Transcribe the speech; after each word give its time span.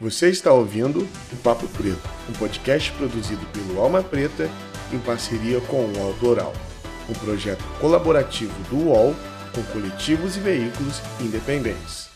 Você 0.00 0.30
está 0.30 0.50
ouvindo 0.50 1.06
o 1.30 1.36
Papo 1.42 1.68
Preto, 1.68 2.08
um 2.26 2.32
podcast 2.32 2.90
produzido 2.92 3.44
pelo 3.52 3.78
Alma 3.78 4.02
Preta 4.02 4.48
em 4.90 4.98
parceria 4.98 5.60
com 5.60 5.84
o 5.84 6.02
Autoral, 6.02 6.54
um 7.06 7.12
projeto 7.12 7.62
colaborativo 7.78 8.54
do 8.70 8.76
UOL 8.86 9.14
com 9.54 9.62
coletivos 9.64 10.38
e 10.38 10.40
veículos 10.40 11.02
independentes. 11.20 12.09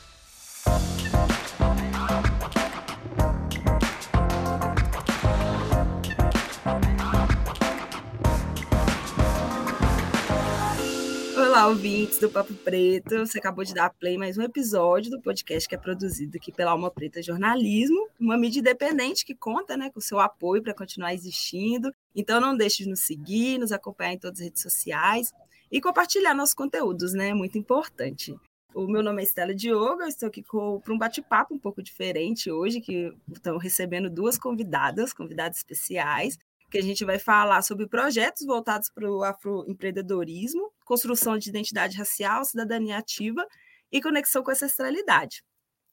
Olá, 11.64 11.72
ouvintes 11.72 12.18
do 12.18 12.28
Papo 12.28 12.52
Preto. 12.52 13.20
Você 13.20 13.38
acabou 13.38 13.64
de 13.64 13.72
dar 13.72 13.88
play 13.88 14.18
mais 14.18 14.36
um 14.36 14.42
episódio 14.42 15.10
do 15.10 15.18
podcast 15.22 15.66
que 15.66 15.74
é 15.74 15.78
produzido 15.78 16.36
aqui 16.36 16.52
pela 16.52 16.72
Alma 16.72 16.90
Preta 16.90 17.22
Jornalismo, 17.22 18.06
uma 18.20 18.36
mídia 18.36 18.60
independente 18.60 19.24
que 19.24 19.34
conta 19.34 19.74
né, 19.74 19.88
com 19.88 19.98
seu 19.98 20.20
apoio 20.20 20.62
para 20.62 20.74
continuar 20.74 21.14
existindo. 21.14 21.90
Então 22.14 22.38
não 22.38 22.54
deixe 22.54 22.82
de 22.82 22.90
nos 22.90 23.00
seguir, 23.00 23.56
nos 23.56 23.72
acompanhar 23.72 24.12
em 24.12 24.18
todas 24.18 24.40
as 24.40 24.44
redes 24.44 24.60
sociais 24.60 25.32
e 25.72 25.80
compartilhar 25.80 26.34
nossos 26.34 26.54
conteúdos, 26.54 27.14
né? 27.14 27.30
É 27.30 27.34
muito 27.34 27.56
importante. 27.56 28.36
O 28.74 28.86
meu 28.86 29.02
nome 29.02 29.22
é 29.22 29.24
Estela 29.24 29.54
Diogo, 29.54 30.02
eu 30.02 30.08
estou 30.08 30.28
aqui 30.28 30.42
para 30.42 30.92
um 30.92 30.98
bate-papo 30.98 31.54
um 31.54 31.58
pouco 31.58 31.82
diferente 31.82 32.50
hoje, 32.50 32.82
que 32.82 33.10
estão 33.32 33.56
recebendo 33.56 34.10
duas 34.10 34.36
convidadas, 34.36 35.14
convidadas 35.14 35.56
especiais 35.56 36.38
que 36.74 36.78
a 36.78 36.82
gente 36.82 37.04
vai 37.04 37.20
falar 37.20 37.62
sobre 37.62 37.86
projetos 37.86 38.44
voltados 38.44 38.90
para 38.90 39.08
o 39.08 39.22
afroempreendedorismo, 39.22 40.72
construção 40.84 41.38
de 41.38 41.48
identidade 41.48 41.96
racial, 41.96 42.44
cidadania 42.44 42.98
ativa 42.98 43.46
e 43.92 44.02
conexão 44.02 44.42
com 44.42 44.50
a 44.50 44.54
ancestralidade. 44.54 45.44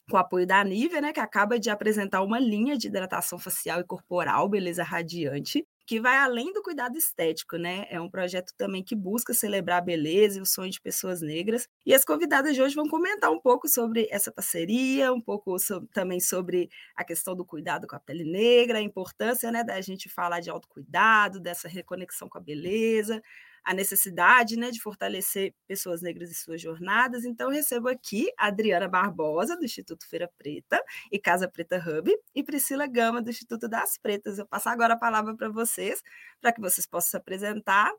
Com 0.09 0.17
o 0.17 0.20
apoio 0.20 0.48
da 0.48 0.63
Nívia, 0.63 0.99
né, 0.99 1.13
que 1.13 1.20
acaba 1.20 1.59
de 1.59 1.70
apresentar 1.70 2.23
uma 2.23 2.39
linha 2.39 2.75
de 2.75 2.88
hidratação 2.88 3.38
facial 3.38 3.80
e 3.80 3.84
corporal, 3.84 4.49
beleza 4.49 4.84
radiante, 4.84 5.64
que 5.85 5.99
vai 5.99 6.17
além 6.17 6.53
do 6.53 6.61
cuidado 6.61 6.97
estético, 6.97 7.57
né? 7.57 7.85
É 7.89 7.99
um 7.99 8.09
projeto 8.09 8.53
também 8.57 8.83
que 8.83 8.95
busca 8.95 9.33
celebrar 9.33 9.79
a 9.79 9.81
beleza 9.81 10.39
e 10.39 10.41
o 10.41 10.45
sonho 10.45 10.71
de 10.71 10.79
pessoas 10.81 11.21
negras. 11.21 11.67
E 11.85 11.93
as 11.93 12.05
convidadas 12.05 12.55
de 12.55 12.61
hoje 12.61 12.75
vão 12.75 12.87
comentar 12.87 13.31
um 13.31 13.39
pouco 13.39 13.67
sobre 13.67 14.07
essa 14.11 14.31
parceria, 14.31 15.11
um 15.13 15.21
pouco 15.21 15.55
também 15.93 16.19
sobre 16.19 16.69
a 16.95 17.03
questão 17.03 17.35
do 17.35 17.45
cuidado 17.45 17.87
com 17.87 17.95
a 17.95 17.99
pele 17.99 18.23
negra, 18.23 18.77
a 18.77 18.81
importância, 18.81 19.52
né, 19.52 19.63
da 19.63 19.79
gente 19.81 20.07
falar 20.09 20.39
de 20.39 20.49
autocuidado, 20.49 21.39
dessa 21.39 21.67
reconexão 21.67 22.29
com 22.29 22.37
a 22.37 22.41
beleza, 22.41 23.21
a 23.64 23.73
necessidade 23.73 24.58
né, 24.58 24.72
de 24.72 24.81
fortalecer 24.81 25.54
pessoas 25.67 26.02
negras 26.02 26.31
e 26.31 26.36
suas 26.36 26.62
jornadas. 26.62 27.26
Então, 27.26 27.50
recebo 27.50 27.88
aqui 27.88 28.31
a 28.38 28.48
Adriana 28.48 28.88
Barbosa, 28.88 29.56
do 29.56 29.66
Instituto 29.66 30.08
Feira 30.08 30.30
Preta 30.38 30.84
e 31.12 31.20
Casa 31.20 31.48
Preta 31.48 31.78
Hub, 31.78 32.12
e 32.36 32.44
Priscila 32.44 32.88
Gama, 32.88 33.22
do 33.22 33.30
Instituto 33.30 33.67
das 33.67 33.98
Pretas. 33.98 34.39
Eu 34.39 34.48
passo 34.48 34.70
agora 34.70 34.94
a 34.94 34.98
palavra 34.98 35.36
para 35.36 35.50
vocês, 35.50 36.02
para 36.39 36.52
que 36.52 36.62
vocês 36.62 36.86
possam 36.86 37.12
se 37.12 37.17
apresentar. 37.17 37.92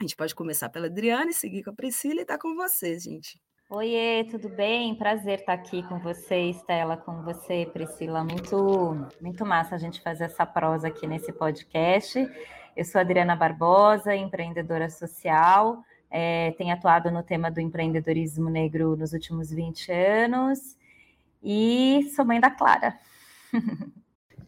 A 0.00 0.04
gente 0.04 0.16
pode 0.16 0.34
começar 0.34 0.68
pela 0.68 0.86
Adriana 0.86 1.30
e 1.30 1.34
seguir 1.34 1.64
com 1.64 1.70
a 1.70 1.74
Priscila 1.74 2.20
e 2.20 2.22
estar 2.22 2.34
tá 2.34 2.40
com 2.40 2.54
vocês, 2.54 3.02
gente. 3.02 3.40
Oiê, 3.70 4.24
tudo 4.30 4.48
bem? 4.48 4.94
Prazer 4.94 5.40
estar 5.40 5.52
aqui 5.52 5.82
com 5.82 5.98
você, 5.98 6.48
Estela, 6.48 6.96
com 6.96 7.20
você, 7.20 7.68
Priscila. 7.70 8.24
Muito, 8.24 9.06
muito 9.20 9.44
massa 9.44 9.74
a 9.74 9.78
gente 9.78 10.00
fazer 10.00 10.24
essa 10.24 10.46
prosa 10.46 10.88
aqui 10.88 11.06
nesse 11.06 11.34
podcast. 11.34 12.18
Eu 12.74 12.84
sou 12.86 12.98
Adriana 12.98 13.36
Barbosa, 13.36 14.16
empreendedora 14.16 14.88
social, 14.88 15.84
é, 16.10 16.52
tenho 16.52 16.72
atuado 16.72 17.10
no 17.10 17.22
tema 17.22 17.50
do 17.50 17.60
empreendedorismo 17.60 18.48
negro 18.48 18.96
nos 18.96 19.12
últimos 19.12 19.50
20 19.50 19.92
anos 19.92 20.74
e 21.42 22.10
sou 22.16 22.24
mãe 22.24 22.40
da 22.40 22.50
Clara. 22.50 22.98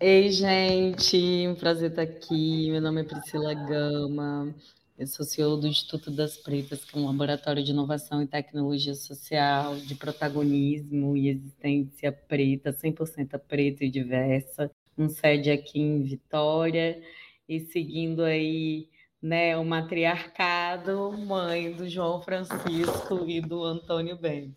Ei, 0.01 0.33
gente, 0.33 1.47
um 1.47 1.55
prazer 1.57 1.91
estar 1.91 2.03
aqui. 2.03 2.71
Meu 2.71 2.81
nome 2.81 3.03
é 3.03 3.05
Priscila 3.05 3.53
Gama, 3.53 4.55
eu 5.01 5.07
sou 5.07 5.25
CEO 5.25 5.57
do 5.57 5.67
Instituto 5.67 6.11
das 6.11 6.37
Pretas, 6.37 6.85
que 6.85 6.95
é 6.95 7.01
um 7.01 7.07
laboratório 7.07 7.65
de 7.65 7.71
inovação 7.71 8.23
e 8.23 8.27
tecnologia 8.27 8.95
social, 8.95 9.75
de 9.75 9.95
protagonismo 9.95 11.17
e 11.17 11.31
existência 11.31 12.13
preta, 12.13 12.71
100% 12.71 13.39
preta 13.49 13.83
e 13.83 13.91
diversa, 13.91 14.71
um 14.99 15.09
sede 15.09 15.51
aqui 15.51 15.81
em 15.81 16.03
Vitória 16.03 17.03
e 17.49 17.61
seguindo 17.61 18.23
aí 18.23 18.91
né, 19.23 19.57
o 19.57 19.65
matriarcado, 19.65 21.13
mãe 21.13 21.73
do 21.73 21.89
João 21.89 22.21
Francisco 22.21 23.25
e 23.27 23.41
do 23.41 23.65
Antônio 23.65 24.19
Bento. 24.19 24.55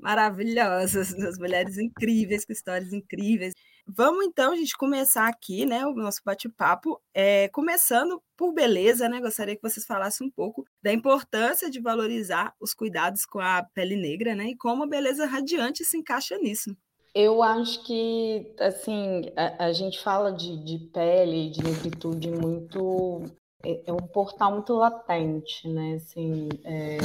Maravilhosas, 0.00 1.12
duas 1.12 1.38
mulheres 1.38 1.76
incríveis, 1.76 2.46
com 2.46 2.54
histórias 2.54 2.94
incríveis. 2.94 3.52
Vamos 3.92 4.24
então, 4.24 4.54
gente, 4.54 4.76
começar 4.76 5.26
aqui, 5.26 5.66
né, 5.66 5.84
o 5.84 5.92
nosso 5.92 6.20
bate-papo, 6.24 7.00
é, 7.12 7.48
começando 7.48 8.22
por 8.36 8.52
beleza, 8.52 9.08
né? 9.08 9.20
Gostaria 9.20 9.56
que 9.56 9.62
vocês 9.62 9.84
falassem 9.84 10.28
um 10.28 10.30
pouco 10.30 10.64
da 10.80 10.92
importância 10.92 11.68
de 11.68 11.80
valorizar 11.80 12.54
os 12.60 12.72
cuidados 12.72 13.26
com 13.26 13.40
a 13.40 13.66
pele 13.74 13.96
negra, 13.96 14.36
né? 14.36 14.50
E 14.50 14.56
como 14.56 14.84
a 14.84 14.86
beleza 14.86 15.26
radiante 15.26 15.84
se 15.84 15.96
encaixa 15.96 16.38
nisso. 16.38 16.76
Eu 17.12 17.42
acho 17.42 17.82
que, 17.84 18.54
assim, 18.60 19.22
a, 19.36 19.66
a 19.66 19.72
gente 19.72 20.00
fala 20.00 20.30
de, 20.32 20.56
de 20.62 20.78
pele, 20.86 21.50
de 21.50 21.60
negritude 21.60 22.30
muito. 22.30 23.24
É, 23.64 23.80
é 23.86 23.92
um 23.92 23.96
portal 23.96 24.52
muito 24.52 24.72
latente, 24.72 25.68
né? 25.68 25.94
Assim, 25.94 26.48
é, 26.64 26.98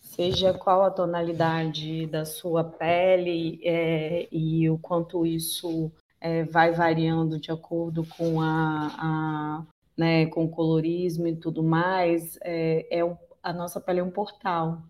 seja 0.00 0.54
qual 0.54 0.84
a 0.84 0.90
tonalidade 0.90 2.06
da 2.06 2.24
sua 2.24 2.64
pele 2.64 3.60
é, 3.62 4.26
e 4.32 4.70
o 4.70 4.78
quanto 4.78 5.26
isso 5.26 5.92
é, 6.24 6.42
vai 6.44 6.72
variando 6.72 7.38
de 7.38 7.52
acordo 7.52 8.02
com 8.16 8.40
a, 8.40 8.88
a 8.98 9.66
né, 9.94 10.24
com 10.26 10.44
o 10.44 10.48
colorismo 10.48 11.26
e 11.28 11.36
tudo 11.36 11.62
mais, 11.62 12.38
é, 12.42 12.86
é 12.90 13.04
um, 13.04 13.14
a 13.42 13.52
nossa 13.52 13.78
pele 13.78 14.00
é 14.00 14.02
um 14.02 14.10
portal, 14.10 14.82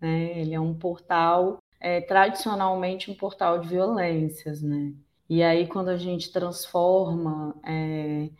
né? 0.00 0.40
Ele 0.40 0.54
é 0.54 0.60
um 0.60 0.74
portal 0.74 1.58
é 1.78 2.00
tradicionalmente 2.00 3.10
um 3.10 3.14
portal 3.14 3.60
de 3.60 3.68
violências, 3.68 4.62
né? 4.62 4.92
E 5.28 5.42
aí, 5.42 5.66
quando 5.68 5.90
a 5.90 5.96
gente 5.96 6.32
transforma 6.32 7.54
é, 7.64 8.30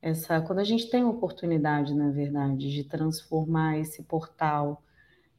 essa. 0.00 0.40
Quando 0.40 0.60
a 0.60 0.64
gente 0.64 0.88
tem 0.88 1.02
a 1.02 1.08
oportunidade, 1.08 1.92
na 1.94 2.10
verdade, 2.10 2.70
de 2.72 2.84
transformar 2.84 3.78
esse 3.78 4.04
portal, 4.04 4.80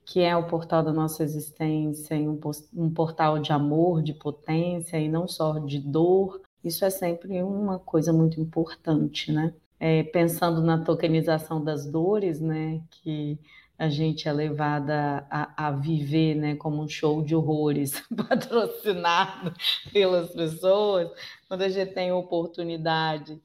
que 0.05 0.21
é 0.21 0.35
o 0.35 0.47
portal 0.47 0.83
da 0.83 0.93
nossa 0.93 1.23
existência, 1.23 2.13
em 2.15 2.27
um, 2.27 2.39
um 2.75 2.93
portal 2.93 3.39
de 3.39 3.51
amor, 3.53 4.03
de 4.03 4.13
potência 4.13 4.99
e 4.99 5.09
não 5.09 5.27
só 5.27 5.59
de 5.59 5.79
dor, 5.79 6.41
isso 6.67 6.85
é 6.85 6.89
sempre 6.89 7.41
uma 7.41 7.79
coisa 7.79 8.13
muito 8.13 8.39
importante, 8.39 9.31
né? 9.31 9.53
É, 9.79 10.03
pensando 10.03 10.61
na 10.61 10.83
tokenização 10.83 11.63
das 11.63 11.85
dores, 11.85 12.39
né? 12.39 12.81
Que 12.91 13.39
a 13.77 13.89
gente 13.89 14.27
é 14.27 14.33
levada 14.33 15.25
a, 15.29 15.67
a, 15.67 15.71
viver 15.71 16.35
né, 16.35 16.55
como 16.55 16.81
um 16.81 16.89
show 16.89 17.21
de 17.21 17.35
horrores 17.35 18.01
patrocinado 18.27 19.53
pelas 19.93 20.31
pessoas, 20.31 21.11
quando 21.47 21.61
a 21.61 21.69
gente 21.69 21.93
tem 21.93 22.09
a 22.09 22.15
oportunidade 22.15 23.39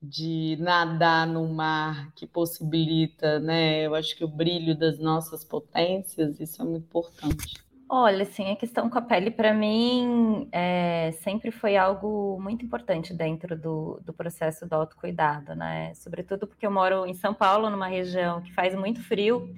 de 0.00 0.56
nadar 0.60 1.26
no 1.26 1.48
mar 1.48 2.12
que 2.14 2.26
possibilita, 2.26 3.40
né? 3.40 3.86
Eu 3.86 3.94
acho 3.94 4.14
que 4.14 4.24
o 4.24 4.28
brilho 4.28 4.76
das 4.76 4.98
nossas 4.98 5.44
potências, 5.44 6.38
isso 6.38 6.62
é 6.62 6.64
muito 6.64 6.84
importante. 6.84 7.67
Olha, 7.90 8.24
assim, 8.24 8.50
a 8.50 8.56
questão 8.56 8.90
com 8.90 8.98
a 8.98 9.02
pele, 9.02 9.30
para 9.30 9.54
mim, 9.54 10.46
é, 10.52 11.10
sempre 11.22 11.50
foi 11.50 11.74
algo 11.74 12.38
muito 12.38 12.62
importante 12.62 13.14
dentro 13.14 13.56
do, 13.56 13.98
do 14.04 14.12
processo 14.12 14.66
do 14.68 14.74
autocuidado, 14.74 15.54
né? 15.54 15.94
Sobretudo 15.94 16.46
porque 16.46 16.66
eu 16.66 16.70
moro 16.70 17.06
em 17.06 17.14
São 17.14 17.32
Paulo, 17.32 17.70
numa 17.70 17.86
região 17.86 18.42
que 18.42 18.52
faz 18.52 18.74
muito 18.74 19.02
frio, 19.02 19.54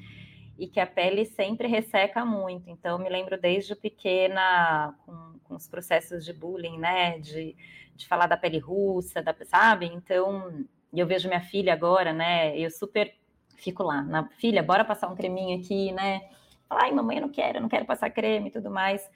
e 0.57 0.69
que 0.69 0.79
a 0.79 0.87
pele 0.87 1.25
sempre 1.25 1.67
resseca 1.67 2.25
muito. 2.25 2.71
Então, 2.71 3.01
me 3.01 3.09
lembro 3.09 3.37
desde 3.41 3.75
pequena, 3.75 4.95
com, 5.05 5.35
com 5.43 5.55
os 5.57 5.67
processos 5.67 6.25
de 6.25 6.33
bullying, 6.33 6.79
né? 6.79 7.19
De, 7.19 7.57
de 7.97 8.07
falar 8.07 8.29
da 8.29 8.37
pele 8.37 8.59
russa, 8.59 9.21
da, 9.21 9.35
sabe? 9.45 9.87
Então, 9.87 10.65
eu 10.95 11.07
vejo 11.07 11.27
minha 11.27 11.41
filha 11.41 11.73
agora, 11.73 12.13
né? 12.13 12.57
Eu 12.57 12.71
super 12.71 13.13
fico 13.57 13.83
lá, 13.83 14.03
na 14.03 14.29
filha, 14.39 14.63
bora 14.63 14.85
passar 14.85 15.09
um 15.09 15.17
creminho 15.17 15.59
aqui, 15.59 15.91
né? 15.91 16.23
Fala, 16.71 16.85
ai, 16.85 16.93
mamãe, 16.93 17.19
eu 17.19 17.23
não 17.23 17.29
quero, 17.29 17.59
eu 17.59 17.63
não 17.63 17.69
quero 17.69 17.85
passar 17.85 18.09
creme 18.09 18.49
e 18.49 18.53
tudo 18.53 18.71
mais. 18.71 19.07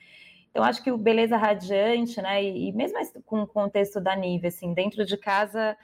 Então, 0.51 0.62
acho 0.62 0.83
que 0.83 0.93
o 0.93 0.99
Beleza 0.99 1.37
Radiante, 1.39 2.21
né? 2.21 2.45
E, 2.45 2.69
e 2.69 2.73
mesmo 2.73 2.99
com 3.25 3.43
o 3.43 3.47
contexto 3.47 4.01
da 4.01 4.15
Nive, 4.15 4.49
assim, 4.49 4.75
dentro 4.75 5.06
de 5.06 5.17
casa 5.17 5.77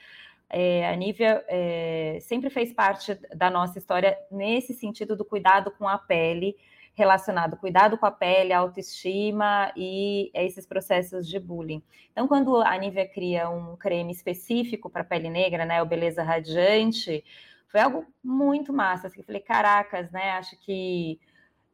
é, 0.50 0.88
a 0.88 0.96
Nívia 0.96 1.44
é, 1.46 2.18
sempre 2.20 2.50
fez 2.50 2.72
parte 2.72 3.14
da 3.34 3.48
nossa 3.48 3.78
história 3.78 4.18
nesse 4.30 4.74
sentido 4.74 5.16
do 5.16 5.24
cuidado 5.24 5.70
com 5.70 5.86
a 5.86 5.96
pele, 5.96 6.56
relacionado 6.92 7.56
cuidado 7.56 7.96
com 7.96 8.04
a 8.04 8.10
pele, 8.10 8.52
autoestima 8.52 9.72
e 9.76 10.28
esses 10.34 10.66
processos 10.66 11.28
de 11.28 11.38
bullying. 11.38 11.80
Então, 12.10 12.26
quando 12.26 12.56
a 12.56 12.76
Nívia 12.76 13.08
cria 13.08 13.48
um 13.48 13.76
creme 13.76 14.10
específico 14.12 14.90
para 14.90 15.04
pele 15.04 15.30
negra, 15.30 15.64
né, 15.64 15.80
o 15.80 15.86
Beleza 15.86 16.24
Radiante, 16.24 17.24
foi 17.68 17.80
algo 17.80 18.04
muito 18.22 18.72
massa. 18.72 19.06
Assim, 19.06 19.20
eu 19.20 19.24
falei, 19.24 19.40
caracas, 19.40 20.10
né? 20.10 20.32
Acho 20.32 20.58
que 20.58 21.20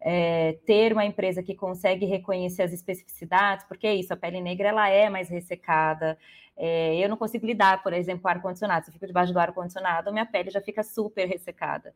é, 0.00 0.58
ter 0.66 0.93
uma 0.93 1.04
empresa 1.04 1.43
que 1.43 1.54
consegue 1.54 2.06
reconhecer 2.06 2.62
as 2.62 2.72
especificidades, 2.72 3.64
porque 3.66 3.87
é 3.87 3.94
isso, 3.94 4.12
a 4.12 4.16
pele 4.16 4.40
negra 4.40 4.69
ela 4.69 4.88
é 4.88 5.08
mais 5.08 5.28
ressecada. 5.28 6.19
É, 6.56 6.96
eu 6.96 7.08
não 7.08 7.16
consigo 7.16 7.46
lidar, 7.46 7.82
por 7.82 7.93
exemplo, 7.93 8.22
com 8.22 8.28
ar-condicionado. 8.28 8.84
Se 8.84 8.90
eu 8.90 8.94
fico 8.94 9.06
debaixo 9.06 9.32
do 9.32 9.38
ar-condicionado, 9.38 10.12
minha 10.12 10.26
pele 10.26 10.50
já 10.50 10.60
fica 10.60 10.82
super 10.82 11.26
ressecada. 11.26 11.94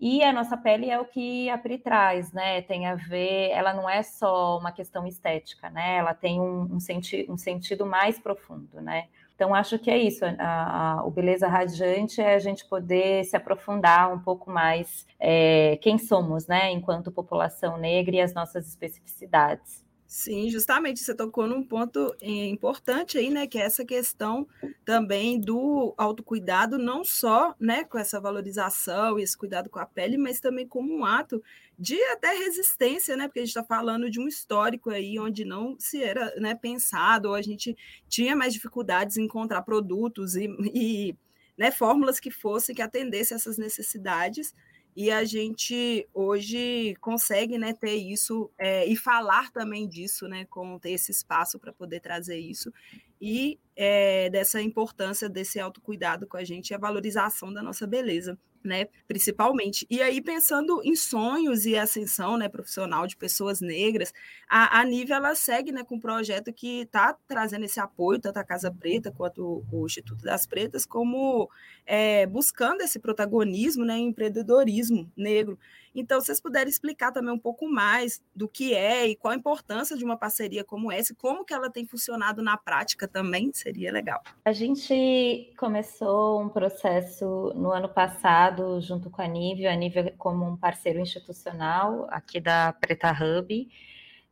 E 0.00 0.20
a 0.24 0.32
nossa 0.32 0.56
pele 0.56 0.90
é 0.90 0.98
o 0.98 1.04
que 1.04 1.48
a 1.48 1.56
Pri 1.56 1.78
traz, 1.78 2.32
né? 2.32 2.60
Tem 2.62 2.86
a 2.86 2.96
ver, 2.96 3.50
ela 3.50 3.72
não 3.72 3.88
é 3.88 4.02
só 4.02 4.58
uma 4.58 4.72
questão 4.72 5.06
estética, 5.06 5.70
né? 5.70 5.98
Ela 5.98 6.12
tem 6.12 6.40
um, 6.40 6.62
um, 6.74 6.80
senti 6.80 7.24
um 7.28 7.36
sentido 7.36 7.86
mais 7.86 8.18
profundo, 8.18 8.80
né? 8.80 9.06
Então, 9.42 9.56
acho 9.56 9.76
que 9.76 9.90
é 9.90 9.98
isso. 9.98 10.24
A, 10.24 11.00
a, 11.00 11.04
o 11.04 11.10
Beleza 11.10 11.48
Radiante 11.48 12.20
é 12.20 12.36
a 12.36 12.38
gente 12.38 12.64
poder 12.64 13.24
se 13.24 13.34
aprofundar 13.34 14.14
um 14.14 14.20
pouco 14.20 14.48
mais 14.48 15.04
é, 15.18 15.76
quem 15.82 15.98
somos, 15.98 16.46
né, 16.46 16.70
enquanto 16.70 17.10
população 17.10 17.76
negra 17.76 18.14
e 18.14 18.20
as 18.20 18.32
nossas 18.32 18.68
especificidades. 18.68 19.82
Sim, 20.06 20.48
justamente 20.48 21.00
você 21.00 21.12
tocou 21.12 21.48
num 21.48 21.64
ponto 21.64 22.14
importante 22.22 23.18
aí, 23.18 23.30
né, 23.30 23.48
que 23.48 23.58
é 23.58 23.62
essa 23.62 23.84
questão 23.84 24.46
também 24.84 25.40
do 25.40 25.92
autocuidado, 25.98 26.78
não 26.78 27.02
só, 27.02 27.52
né, 27.58 27.82
com 27.82 27.98
essa 27.98 28.20
valorização 28.20 29.18
e 29.18 29.24
esse 29.24 29.36
cuidado 29.36 29.68
com 29.68 29.80
a 29.80 29.86
pele, 29.86 30.16
mas 30.16 30.38
também 30.38 30.68
como 30.68 30.94
um 30.94 31.04
ato 31.04 31.42
de 31.82 32.00
até 32.04 32.32
resistência, 32.32 33.16
né, 33.16 33.26
porque 33.26 33.40
a 33.40 33.42
gente 33.42 33.48
está 33.48 33.64
falando 33.64 34.08
de 34.08 34.20
um 34.20 34.28
histórico 34.28 34.88
aí 34.88 35.18
onde 35.18 35.44
não 35.44 35.74
se 35.80 36.00
era, 36.00 36.32
né, 36.36 36.54
pensado, 36.54 37.30
ou 37.30 37.34
a 37.34 37.42
gente 37.42 37.76
tinha 38.08 38.36
mais 38.36 38.54
dificuldades 38.54 39.16
em 39.16 39.24
encontrar 39.24 39.62
produtos 39.62 40.36
e, 40.36 40.46
e 40.72 41.16
né, 41.58 41.72
fórmulas 41.72 42.20
que 42.20 42.30
fossem 42.30 42.72
que 42.72 42.80
atendessem 42.80 43.34
essas 43.34 43.58
necessidades, 43.58 44.54
e 44.94 45.10
a 45.10 45.24
gente 45.24 46.06
hoje 46.14 46.94
consegue 47.00 47.58
né, 47.58 47.72
ter 47.72 47.96
isso 47.96 48.48
é, 48.56 48.86
e 48.86 48.94
falar 48.94 49.50
também 49.50 49.88
disso, 49.88 50.28
né, 50.28 50.44
com 50.44 50.78
ter 50.78 50.92
esse 50.92 51.10
espaço 51.10 51.58
para 51.58 51.72
poder 51.72 51.98
trazer 51.98 52.38
isso. 52.38 52.72
E 53.20 53.58
é, 53.74 54.30
dessa 54.30 54.62
importância 54.62 55.28
desse 55.28 55.58
autocuidado 55.58 56.28
com 56.28 56.36
a 56.36 56.44
gente 56.44 56.70
e 56.70 56.74
a 56.74 56.78
valorização 56.78 57.52
da 57.52 57.60
nossa 57.60 57.88
beleza 57.88 58.38
né, 58.64 58.86
principalmente. 59.06 59.86
E 59.90 60.00
aí, 60.00 60.20
pensando 60.20 60.80
em 60.84 60.94
sonhos 60.94 61.66
e 61.66 61.76
ascensão 61.76 62.36
né, 62.36 62.48
profissional 62.48 63.06
de 63.06 63.16
pessoas 63.16 63.60
negras, 63.60 64.12
a, 64.48 64.80
a 64.80 64.84
Nível 64.84 65.16
ela 65.16 65.34
segue 65.34 65.72
né, 65.72 65.84
com 65.84 65.96
um 65.96 66.00
projeto 66.00 66.52
que 66.52 66.82
está 66.82 67.16
trazendo 67.26 67.64
esse 67.64 67.80
apoio, 67.80 68.20
tanto 68.20 68.38
a 68.38 68.44
Casa 68.44 68.70
Preta 68.70 69.10
quanto 69.10 69.64
o, 69.70 69.82
o 69.82 69.86
Instituto 69.86 70.22
das 70.24 70.46
Pretas, 70.46 70.86
como 70.86 71.48
é, 71.86 72.26
buscando 72.26 72.82
esse 72.82 72.98
protagonismo, 72.98 73.84
né, 73.84 73.98
empreendedorismo 73.98 75.10
negro. 75.16 75.58
Então, 75.94 76.20
se 76.20 76.26
vocês 76.26 76.40
puderem 76.40 76.68
explicar 76.68 77.12
também 77.12 77.32
um 77.32 77.38
pouco 77.38 77.68
mais 77.68 78.22
do 78.34 78.48
que 78.48 78.74
é 78.74 79.06
e 79.06 79.16
qual 79.16 79.32
a 79.32 79.36
importância 79.36 79.96
de 79.96 80.04
uma 80.04 80.16
parceria 80.16 80.64
como 80.64 80.90
essa, 80.90 81.14
como 81.14 81.44
que 81.44 81.52
ela 81.52 81.70
tem 81.70 81.86
funcionado 81.86 82.42
na 82.42 82.56
prática 82.56 83.06
também, 83.06 83.52
seria 83.52 83.92
legal. 83.92 84.22
A 84.44 84.52
gente 84.52 85.52
começou 85.58 86.40
um 86.40 86.48
processo 86.48 87.52
no 87.54 87.70
ano 87.70 87.88
passado, 87.88 88.80
junto 88.80 89.10
com 89.10 89.20
a 89.20 89.26
Nível, 89.26 89.70
a 89.70 89.74
Nível 89.74 90.12
como 90.16 90.46
um 90.46 90.56
parceiro 90.56 90.98
institucional 90.98 92.06
aqui 92.10 92.40
da 92.40 92.72
Preta 92.72 93.10
Hub, 93.12 93.68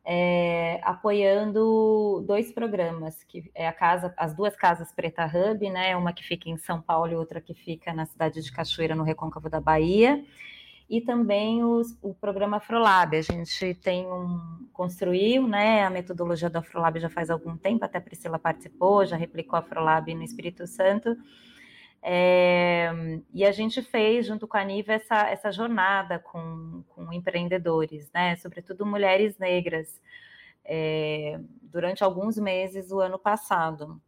é, 0.03 0.81
apoiando 0.83 2.23
dois 2.25 2.51
programas, 2.51 3.23
que 3.23 3.51
é 3.53 3.67
a 3.67 3.73
casa, 3.73 4.11
as 4.17 4.33
duas 4.33 4.55
casas 4.55 4.91
Preta 4.91 5.25
Hub, 5.27 5.69
né? 5.69 5.95
Uma 5.95 6.11
que 6.11 6.23
fica 6.23 6.49
em 6.49 6.57
São 6.57 6.81
Paulo 6.81 7.11
e 7.11 7.15
outra 7.15 7.39
que 7.39 7.53
fica 7.53 7.93
na 7.93 8.07
cidade 8.07 8.41
de 8.41 8.51
Cachoeira, 8.51 8.95
no 8.95 9.03
Recôncavo 9.03 9.47
da 9.47 9.61
Bahia 9.61 10.25
e 10.91 10.99
também 10.99 11.63
os, 11.63 11.97
o 12.01 12.13
programa 12.13 12.57
Afrolab. 12.57 13.15
A 13.15 13.21
gente 13.21 13.73
tem 13.75 14.05
um 14.05 14.67
construiu, 14.73 15.47
né, 15.47 15.85
a 15.85 15.89
metodologia 15.89 16.49
do 16.49 16.57
Afrolab 16.57 16.99
já 16.99 17.09
faz 17.09 17.29
algum 17.29 17.55
tempo, 17.55 17.85
até 17.85 17.97
a 17.97 18.01
Priscila 18.01 18.37
participou, 18.37 19.05
já 19.05 19.15
replicou 19.15 19.55
a 19.55 19.59
Afrolab 19.59 20.13
no 20.13 20.21
Espírito 20.21 20.67
Santo. 20.67 21.15
É, 22.03 22.91
e 23.33 23.45
a 23.45 23.53
gente 23.53 23.81
fez, 23.81 24.25
junto 24.25 24.45
com 24.49 24.57
a 24.57 24.65
Niva, 24.65 24.91
essa, 24.91 25.29
essa 25.29 25.49
jornada 25.49 26.19
com, 26.19 26.83
com 26.89 27.13
empreendedores, 27.13 28.11
né, 28.13 28.35
sobretudo 28.35 28.85
mulheres 28.85 29.37
negras, 29.37 30.01
é, 30.65 31.39
durante 31.61 32.03
alguns 32.03 32.37
meses 32.37 32.89
do 32.89 32.99
ano 32.99 33.17
passado 33.17 34.01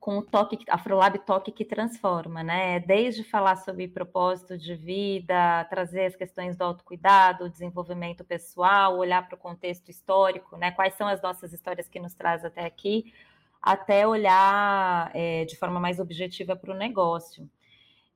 com 0.00 0.18
o 0.18 0.22
toque, 0.22 0.58
Afrolab 0.68 1.18
Toque 1.18 1.50
que 1.50 1.64
transforma, 1.64 2.42
né? 2.42 2.80
Desde 2.80 3.24
falar 3.24 3.56
sobre 3.56 3.88
propósito 3.88 4.56
de 4.56 4.74
vida, 4.74 5.64
trazer 5.64 6.06
as 6.06 6.16
questões 6.16 6.56
do 6.56 6.62
autocuidado, 6.62 7.48
desenvolvimento 7.50 8.24
pessoal, 8.24 8.96
olhar 8.96 9.26
para 9.26 9.34
o 9.34 9.38
contexto 9.38 9.90
histórico, 9.90 10.56
né? 10.56 10.70
Quais 10.70 10.94
são 10.94 11.08
as 11.08 11.20
nossas 11.20 11.52
histórias 11.52 11.88
que 11.88 11.98
nos 11.98 12.14
traz 12.14 12.44
até 12.44 12.64
aqui, 12.64 13.12
até 13.60 14.06
olhar 14.06 15.10
é, 15.14 15.44
de 15.44 15.56
forma 15.56 15.80
mais 15.80 15.98
objetiva 15.98 16.54
para 16.54 16.72
o 16.72 16.76
negócio. 16.76 17.48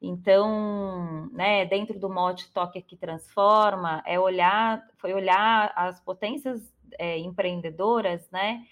Então, 0.01 1.29
né, 1.33 1.65
dentro 1.65 1.99
do 1.99 2.09
mote 2.09 2.51
Toque 2.53 2.83
que 2.83 2.97
transforma, 2.97 4.03
é 4.05 4.19
olhar, 4.19 4.85
foi 4.99 5.13
olhar 5.13 5.73
as 5.77 6.01
potências 6.01 6.61
é, 6.99 7.19
empreendedoras, 7.19 8.29
né? 8.31 8.65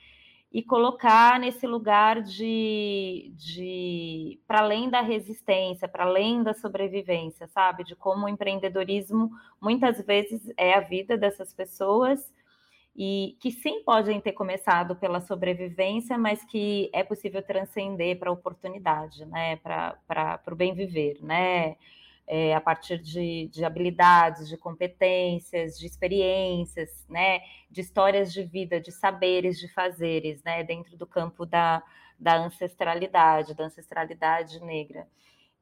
E 0.53 0.63
colocar 0.63 1.39
nesse 1.39 1.67
lugar 1.67 2.23
de, 2.23 3.33
de 3.37 4.41
para 4.49 4.61
além 4.61 4.91
da 4.91 5.01
resistência, 5.01 5.87
para 5.87 6.05
além 6.05 6.43
da 6.43 6.53
sobrevivência, 6.53 7.47
sabe? 7.49 7.85
De 7.85 7.95
como 7.95 8.27
o 8.27 8.29
empreendedorismo 8.29 9.31
muitas 9.61 10.05
vezes 10.05 10.53
é 10.57 10.75
a 10.75 10.81
vida 10.81 11.17
dessas 11.17 11.53
pessoas 11.55 12.33
e 12.97 13.37
que 13.41 13.53
sim 13.53 13.85
podem 13.85 14.21
ter 14.21 14.33
começado 14.33 14.97
pela 14.97 15.21
sobrevivência, 15.21 16.19
mas 16.19 16.45
que 16.45 16.91
é 16.93 17.05
possível 17.05 17.43
transcender 17.43 18.19
para 18.19 18.31
a 18.31 18.33
oportunidade, 18.33 19.25
né? 19.27 19.57
Para 19.57 20.41
o 20.51 20.57
bem 20.57 20.75
viver, 20.75 21.19
né? 21.23 21.77
É, 22.33 22.55
a 22.55 22.61
partir 22.61 22.97
de, 22.99 23.49
de, 23.49 23.65
habilidades, 23.65 24.49
de 24.49 24.57
competências, 24.57 25.77
de 25.77 25.85
experiências, 25.85 27.05
né, 27.09 27.41
de 27.69 27.81
histórias 27.81 28.33
de 28.33 28.45
vida, 28.45 28.81
de 28.81 28.93
saberes, 28.93 29.59
de 29.59 29.67
fazeres, 29.67 30.41
né, 30.45 30.63
dentro 30.63 30.97
do 30.97 31.09
campo 31.09 31.45
da, 31.45 31.83
da 32.17 32.37
ancestralidade, 32.37 33.53
da 33.53 33.65
ancestralidade 33.65 34.61
negra. 34.61 35.09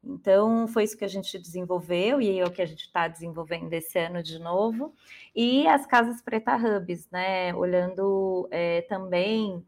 Então, 0.04 0.68
foi 0.68 0.84
isso 0.84 0.96
que 0.98 1.06
a 1.06 1.08
gente 1.08 1.38
desenvolveu 1.38 2.20
e 2.20 2.38
é 2.38 2.44
o 2.44 2.50
que 2.50 2.60
a 2.60 2.66
gente 2.66 2.82
está 2.82 3.08
desenvolvendo 3.08 3.72
esse 3.72 3.98
ano 3.98 4.22
de 4.22 4.38
novo. 4.38 4.94
E 5.34 5.66
as 5.66 5.86
casas 5.86 6.20
Preta 6.20 6.54
Hubs, 6.54 7.08
né? 7.10 7.54
Olhando 7.54 8.46
é, 8.50 8.82
também 8.82 9.64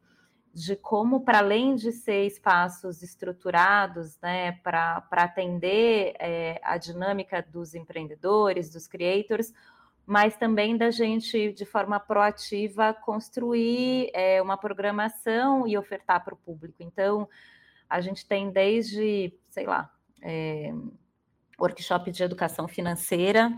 de 0.53 0.75
como, 0.75 1.21
para 1.21 1.39
além 1.39 1.77
de 1.77 1.93
ser 1.93 2.27
espaços 2.27 3.03
estruturados 3.03 4.19
né, 4.21 4.53
para 4.63 5.05
atender 5.13 6.15
é, 6.19 6.61
a 6.63 6.77
dinâmica 6.77 7.41
dos 7.41 7.75
empreendedores, 7.75 8.71
dos 8.71 8.87
creators, 8.87 9.53
mas 10.05 10.37
também 10.37 10.77
da 10.77 10.91
gente, 10.91 11.53
de 11.53 11.65
forma 11.65 12.01
proativa, 12.01 12.93
construir 12.93 14.11
é, 14.13 14.43
uma 14.43 14.57
programação 14.57 15.69
e 15.69 15.79
ofertar 15.79 16.25
para 16.25 16.35
o 16.35 16.37
público. 16.37 16.83
Então, 16.83 17.29
a 17.89 18.01
gente 18.01 18.27
tem 18.27 18.51
desde, 18.51 19.33
sei 19.51 19.67
lá, 19.67 19.89
é, 20.21 20.73
workshop 21.61 22.11
de 22.11 22.25
educação 22.25 22.67
financeira, 22.67 23.53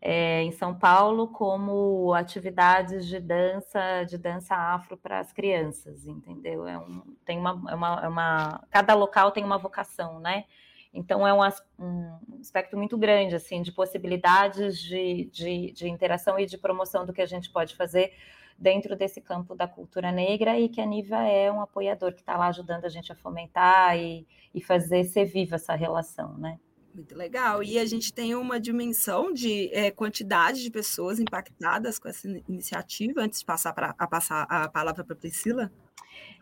é, 0.00 0.42
em 0.42 0.52
São 0.52 0.74
Paulo 0.78 1.28
como 1.28 2.12
atividades 2.14 3.06
de 3.06 3.18
dança, 3.18 4.04
de 4.04 4.18
dança 4.18 4.54
afro 4.54 4.96
para 4.96 5.20
as 5.20 5.32
crianças, 5.32 6.06
entendeu? 6.06 6.66
É 6.66 6.78
um, 6.78 7.02
tem 7.24 7.38
uma, 7.38 7.62
é 7.70 7.74
uma, 7.74 8.00
é 8.04 8.08
uma, 8.08 8.64
cada 8.70 8.94
local 8.94 9.30
tem 9.32 9.44
uma 9.44 9.58
vocação, 9.58 10.20
né? 10.20 10.44
Então 10.92 11.26
é 11.26 11.34
um, 11.34 11.40
um 11.78 12.40
aspecto 12.40 12.76
muito 12.76 12.96
grande 12.96 13.34
assim 13.34 13.62
de 13.62 13.72
possibilidades 13.72 14.80
de, 14.80 15.28
de, 15.32 15.72
de 15.72 15.88
interação 15.88 16.38
e 16.38 16.46
de 16.46 16.56
promoção 16.56 17.04
do 17.04 17.12
que 17.12 17.20
a 17.20 17.26
gente 17.26 17.50
pode 17.50 17.76
fazer 17.76 18.12
dentro 18.58 18.96
desse 18.96 19.20
campo 19.20 19.54
da 19.54 19.68
cultura 19.68 20.10
negra 20.10 20.58
e 20.58 20.68
que 20.68 20.80
a 20.80 20.86
Niva 20.86 21.22
é 21.22 21.50
um 21.52 21.60
apoiador 21.60 22.12
que 22.12 22.20
está 22.20 22.36
lá 22.36 22.48
ajudando 22.48 22.86
a 22.86 22.88
gente 22.88 23.12
a 23.12 23.14
fomentar 23.14 23.98
e, 23.98 24.26
e 24.54 24.62
fazer 24.62 25.04
ser 25.04 25.26
viva 25.26 25.56
essa 25.56 25.74
relação, 25.74 26.36
né? 26.38 26.58
Muito 26.96 27.14
legal. 27.14 27.62
E 27.62 27.78
a 27.78 27.84
gente 27.84 28.10
tem 28.10 28.34
uma 28.34 28.58
dimensão 28.58 29.30
de 29.30 29.68
é, 29.74 29.90
quantidade 29.90 30.62
de 30.62 30.70
pessoas 30.70 31.20
impactadas 31.20 31.98
com 31.98 32.08
essa 32.08 32.26
iniciativa, 32.48 33.20
antes 33.20 33.40
de 33.40 33.44
passar 33.44 33.74
pra, 33.74 33.94
a 33.98 34.06
passar 34.06 34.44
a 34.48 34.66
palavra 34.66 35.04
para 35.04 35.12
a 35.12 35.16
Priscila? 35.16 35.70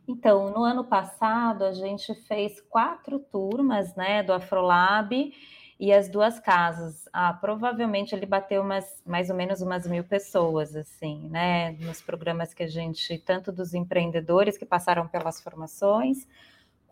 Então, 0.07 0.53
no 0.53 0.63
ano 0.63 0.85
passado, 0.85 1.65
a 1.65 1.73
gente 1.73 2.15
fez 2.29 2.61
quatro 2.71 3.19
turmas 3.19 3.97
né, 3.97 4.23
do 4.23 4.33
Afrolab 4.33 5.35
e 5.81 5.93
as 5.93 6.09
duas 6.09 6.39
casas. 6.39 7.09
Ah, 7.13 7.33
provavelmente 7.33 8.15
ele 8.15 8.25
bateu 8.25 8.63
umas, 8.63 9.03
mais 9.05 9.31
ou 9.31 9.35
menos 9.35 9.61
umas 9.61 9.89
mil 9.89 10.05
pessoas, 10.05 10.77
assim, 10.77 11.29
né? 11.31 11.73
Nos 11.81 12.01
programas 12.01 12.55
que 12.55 12.63
a 12.63 12.69
gente, 12.69 13.19
tanto 13.19 13.51
dos 13.51 13.75
empreendedores 13.75 14.57
que 14.57 14.65
passaram 14.65 15.09
pelas 15.09 15.41
formações, 15.41 16.29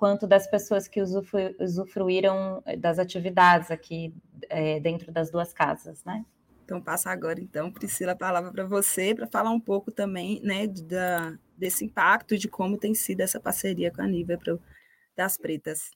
quanto 0.02 0.26
das 0.26 0.48
pessoas 0.48 0.88
que 0.88 1.00
usufruíram 1.00 2.60
das 2.80 2.98
atividades 2.98 3.70
aqui 3.70 4.12
é, 4.50 4.80
dentro 4.80 5.12
das 5.12 5.30
duas 5.30 5.52
casas, 5.52 6.04
né? 6.04 6.24
Então, 6.64 6.82
passa 6.82 7.08
agora, 7.08 7.40
então, 7.40 7.70
Priscila, 7.70 8.10
a 8.10 8.16
palavra 8.16 8.50
para 8.50 8.64
você, 8.64 9.14
para 9.14 9.28
falar 9.28 9.50
um 9.50 9.60
pouco 9.60 9.92
também 9.92 10.40
né, 10.42 10.66
da, 10.66 11.38
desse 11.56 11.84
impacto, 11.84 12.36
de 12.36 12.48
como 12.48 12.76
tem 12.76 12.94
sido 12.94 13.20
essa 13.20 13.38
parceria 13.38 13.92
com 13.92 14.02
a 14.02 14.06
Nívia 14.08 14.36
das 15.16 15.38
Pretas. 15.38 15.92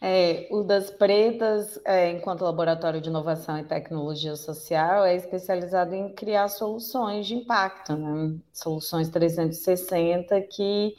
É, 0.00 0.46
o 0.52 0.62
das 0.62 0.88
Pretas, 0.92 1.80
é, 1.84 2.12
enquanto 2.12 2.44
laboratório 2.44 3.00
de 3.00 3.08
inovação 3.08 3.58
e 3.58 3.64
tecnologia 3.64 4.36
social, 4.36 5.04
é 5.04 5.16
especializado 5.16 5.96
em 5.96 6.14
criar 6.14 6.46
soluções 6.46 7.26
de 7.26 7.34
impacto, 7.34 7.96
né? 7.96 8.38
soluções 8.52 9.08
360 9.08 10.40
que, 10.42 10.94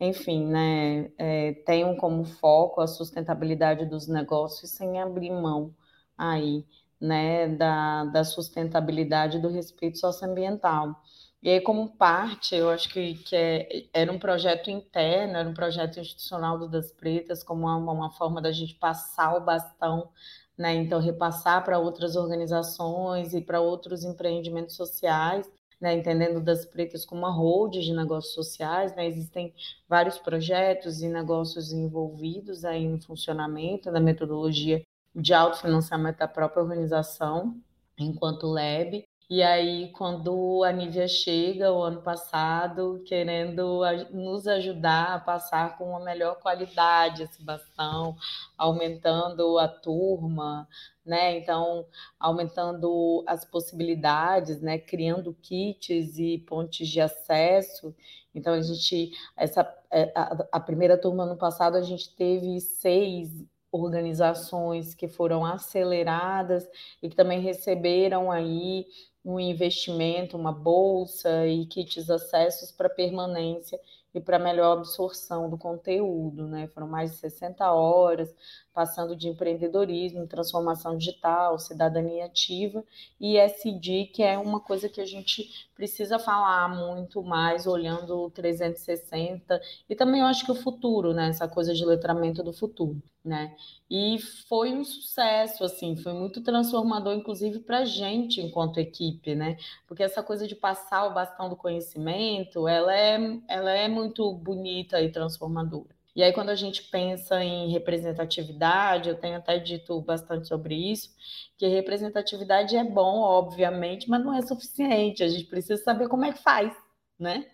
enfim, 0.00 0.46
né, 0.46 1.10
é, 1.18 1.52
tenham 1.66 1.96
como 1.96 2.24
foco 2.24 2.80
a 2.80 2.86
sustentabilidade 2.86 3.86
dos 3.86 4.08
negócios 4.08 4.70
sem 4.70 5.00
abrir 5.00 5.30
mão 5.30 5.74
aí 6.16 6.64
né, 7.00 7.48
da, 7.48 8.04
da 8.06 8.24
sustentabilidade 8.24 9.38
do 9.38 9.48
respeito 9.48 9.98
socioambiental. 9.98 10.94
E 11.42 11.50
aí, 11.50 11.60
como 11.60 11.94
parte, 11.96 12.54
eu 12.54 12.70
acho 12.70 12.88
que, 12.88 13.16
que 13.16 13.36
é, 13.36 13.86
era 13.92 14.10
um 14.10 14.18
projeto 14.18 14.70
interno, 14.70 15.36
era 15.36 15.48
um 15.48 15.52
projeto 15.52 16.00
institucional 16.00 16.58
do 16.58 16.68
Das 16.68 16.90
Pretas, 16.90 17.42
como 17.44 17.66
uma, 17.66 17.92
uma 17.92 18.10
forma 18.10 18.40
da 18.40 18.50
gente 18.50 18.74
passar 18.76 19.36
o 19.36 19.44
bastão, 19.44 20.08
né? 20.56 20.74
Então, 20.74 21.00
repassar 21.00 21.62
para 21.62 21.78
outras 21.78 22.16
organizações 22.16 23.34
e 23.34 23.42
para 23.42 23.60
outros 23.60 24.04
empreendimentos 24.04 24.74
sociais, 24.74 25.46
né? 25.84 25.94
Entendendo 25.94 26.40
Das 26.40 26.64
Pretas 26.64 27.04
como 27.04 27.20
uma 27.20 27.30
hold 27.30 27.74
de 27.74 27.92
negócios 27.92 28.32
sociais, 28.32 28.96
né? 28.96 29.06
Existem 29.06 29.52
vários 29.86 30.16
projetos 30.16 31.02
e 31.02 31.08
negócios 31.08 31.72
envolvidos 31.72 32.64
aí 32.64 32.88
no 32.88 32.98
funcionamento 33.02 33.92
da 33.92 34.00
metodologia 34.00 34.82
de 35.14 35.34
autofinanciamento 35.34 36.20
da 36.20 36.26
própria 36.26 36.62
organização, 36.62 37.60
enquanto 37.98 38.46
lab. 38.46 39.04
E 39.28 39.42
aí, 39.42 39.92
quando 39.92 40.64
a 40.64 40.72
Nívia 40.72 41.06
chega 41.06 41.70
o 41.70 41.82
ano 41.82 42.00
passado, 42.00 43.02
querendo 43.06 43.80
nos 44.10 44.46
ajudar 44.46 45.14
a 45.14 45.18
passar 45.18 45.76
com 45.76 45.90
uma 45.90 46.00
melhor 46.00 46.36
qualidade 46.40 47.24
esse 47.24 47.42
bastão, 47.42 48.16
aumentando 48.56 49.58
a 49.58 49.68
turma, 49.68 50.66
né? 51.04 51.36
Então, 51.36 51.86
aumentando 52.18 53.22
as 53.26 53.44
possibilidades, 53.44 54.60
né? 54.60 54.78
Criando 54.78 55.36
kits 55.42 56.18
e 56.18 56.38
pontes 56.38 56.88
de 56.88 57.00
acesso. 57.00 57.94
Então, 58.34 58.54
a 58.54 58.62
gente, 58.62 59.12
essa, 59.36 59.62
é, 59.90 60.12
a, 60.14 60.46
a 60.52 60.60
primeira 60.60 60.98
turma 60.98 61.26
no 61.26 61.36
passado, 61.36 61.76
a 61.76 61.82
gente 61.82 62.14
teve 62.14 62.60
seis 62.60 63.44
organizações 63.70 64.94
que 64.94 65.08
foram 65.08 65.44
aceleradas 65.44 66.68
e 67.02 67.08
que 67.08 67.16
também 67.16 67.40
receberam 67.40 68.30
aí 68.30 68.86
um 69.24 69.40
investimento, 69.40 70.36
uma 70.36 70.52
bolsa 70.52 71.46
e 71.46 71.66
kits 71.66 72.08
acessos 72.10 72.70
para 72.70 72.88
permanência 72.88 73.80
e 74.14 74.20
para 74.20 74.38
melhor 74.38 74.78
absorção 74.78 75.50
do 75.50 75.58
conteúdo, 75.58 76.46
né? 76.46 76.68
Foram 76.68 76.86
mais 76.86 77.12
de 77.12 77.16
60 77.16 77.72
horas, 77.72 78.32
passando 78.74 79.14
de 79.14 79.28
empreendedorismo, 79.28 80.26
transformação 80.26 80.98
digital, 80.98 81.58
cidadania 81.58 82.26
ativa 82.26 82.84
e 83.20 83.36
SD, 83.36 84.06
que 84.12 84.22
é 84.22 84.36
uma 84.36 84.60
coisa 84.60 84.88
que 84.88 85.00
a 85.00 85.06
gente 85.06 85.48
precisa 85.74 86.18
falar 86.18 86.68
muito 86.68 87.22
mais, 87.22 87.66
olhando 87.66 88.24
o 88.24 88.30
360, 88.30 89.60
e 89.88 89.94
também 89.94 90.20
eu 90.20 90.26
acho 90.26 90.44
que 90.44 90.50
o 90.52 90.54
futuro, 90.54 91.12
né? 91.14 91.28
Essa 91.28 91.46
coisa 91.48 91.72
de 91.72 91.84
letramento 91.84 92.42
do 92.42 92.52
futuro, 92.52 93.00
né? 93.24 93.56
E 93.88 94.18
foi 94.48 94.72
um 94.74 94.84
sucesso, 94.84 95.64
assim, 95.64 95.96
foi 95.96 96.12
muito 96.12 96.42
transformador, 96.42 97.14
inclusive 97.14 97.60
para 97.60 97.78
a 97.80 97.84
gente 97.84 98.40
enquanto 98.40 98.78
equipe, 98.80 99.34
né? 99.34 99.56
Porque 99.86 100.02
essa 100.02 100.22
coisa 100.22 100.46
de 100.48 100.56
passar 100.56 101.06
o 101.06 101.14
bastão 101.14 101.48
do 101.48 101.56
conhecimento, 101.56 102.66
ela 102.66 102.94
é, 102.96 103.18
ela 103.48 103.70
é 103.70 103.88
muito 103.88 104.32
bonita 104.32 105.00
e 105.00 105.10
transformadora. 105.12 105.94
E 106.14 106.22
aí, 106.22 106.32
quando 106.32 106.50
a 106.50 106.54
gente 106.54 106.84
pensa 106.84 107.42
em 107.42 107.70
representatividade, 107.72 109.08
eu 109.08 109.16
tenho 109.16 109.36
até 109.36 109.58
dito 109.58 110.00
bastante 110.00 110.46
sobre 110.46 110.74
isso, 110.74 111.10
que 111.58 111.66
representatividade 111.66 112.76
é 112.76 112.84
bom, 112.84 113.20
obviamente, 113.20 114.08
mas 114.08 114.24
não 114.24 114.32
é 114.34 114.42
suficiente. 114.42 115.24
A 115.24 115.28
gente 115.28 115.46
precisa 115.46 115.82
saber 115.82 116.08
como 116.08 116.24
é 116.24 116.32
que 116.32 116.42
faz, 116.42 116.72
né? 117.18 117.46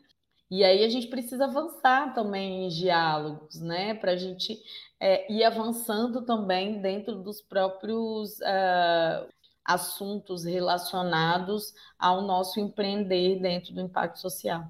E 0.51 0.65
aí 0.65 0.85
a 0.85 0.89
gente 0.89 1.07
precisa 1.07 1.45
avançar 1.45 2.13
também 2.13 2.67
em 2.67 2.69
diálogos, 2.69 3.61
né? 3.61 3.95
Para 3.95 4.13
a 4.13 4.17
gente 4.17 4.61
é, 4.99 5.33
ir 5.33 5.45
avançando 5.45 6.23
também 6.25 6.83
dentro 6.83 7.23
dos 7.23 7.41
próprios 7.41 8.39
uh, 8.41 9.29
assuntos 9.65 10.45
relacionados 10.45 11.73
ao 11.99 12.23
nosso 12.23 12.59
empreender 12.59 13.41
dentro 13.41 13.73
do 13.73 13.81
impacto 13.81 14.19
social. 14.19 14.65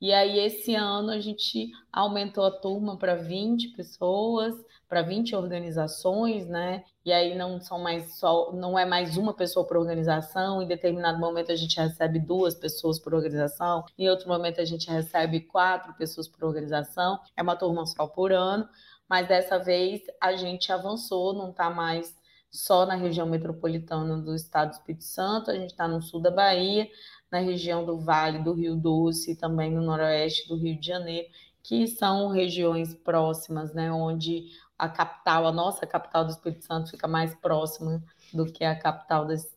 E 0.00 0.12
aí, 0.12 0.38
esse 0.38 0.74
ano, 0.74 1.10
a 1.10 1.20
gente 1.20 1.70
aumentou 1.92 2.44
a 2.44 2.50
turma 2.50 2.98
para 2.98 3.14
20 3.14 3.68
pessoas, 3.70 4.54
para 4.88 5.02
20 5.02 5.34
organizações, 5.34 6.46
né? 6.46 6.84
E 7.04 7.12
aí 7.12 7.36
não 7.36 7.60
são 7.60 7.78
mais 7.80 8.18
só, 8.18 8.52
não 8.52 8.78
é 8.78 8.84
mais 8.84 9.16
uma 9.16 9.34
pessoa 9.34 9.66
por 9.66 9.76
organização. 9.76 10.62
Em 10.62 10.66
determinado 10.66 11.18
momento 11.18 11.50
a 11.52 11.56
gente 11.56 11.78
recebe 11.78 12.18
duas 12.18 12.54
pessoas 12.54 12.98
por 12.98 13.12
organização, 13.14 13.84
em 13.98 14.08
outro 14.08 14.28
momento 14.28 14.60
a 14.60 14.64
gente 14.64 14.88
recebe 14.88 15.40
quatro 15.40 15.94
pessoas 15.94 16.28
por 16.28 16.44
organização. 16.44 17.18
É 17.36 17.42
uma 17.42 17.56
turma 17.56 17.84
só 17.86 18.06
por 18.06 18.32
ano, 18.32 18.68
mas 19.08 19.26
dessa 19.28 19.58
vez 19.58 20.02
a 20.20 20.34
gente 20.36 20.70
avançou, 20.70 21.34
não 21.34 21.50
está 21.50 21.70
mais 21.70 22.16
só 22.50 22.86
na 22.86 22.94
região 22.94 23.26
metropolitana 23.26 24.16
do 24.16 24.32
estado 24.32 24.70
do 24.70 24.74
Espírito 24.74 25.04
Santo, 25.04 25.50
a 25.50 25.54
gente 25.54 25.70
está 25.72 25.88
no 25.88 26.00
sul 26.00 26.20
da 26.20 26.30
Bahia, 26.30 26.88
na 27.34 27.40
região 27.40 27.84
do 27.84 27.98
Vale 27.98 28.38
do 28.38 28.52
Rio 28.52 28.76
Doce 28.76 29.34
também 29.34 29.68
no 29.68 29.82
noroeste 29.82 30.46
do 30.46 30.56
Rio 30.56 30.78
de 30.78 30.86
Janeiro, 30.86 31.26
que 31.64 31.88
são 31.88 32.28
regiões 32.28 32.94
próximas, 32.94 33.74
né, 33.74 33.90
onde 33.90 34.52
a 34.78 34.88
capital, 34.88 35.44
a 35.44 35.52
nossa 35.52 35.84
capital 35.84 36.24
do 36.24 36.30
Espírito 36.30 36.64
Santo 36.64 36.92
fica 36.92 37.08
mais 37.08 37.34
próxima 37.34 38.00
do 38.32 38.46
que 38.46 38.62
a 38.62 38.78
capital 38.78 39.26
des, 39.26 39.52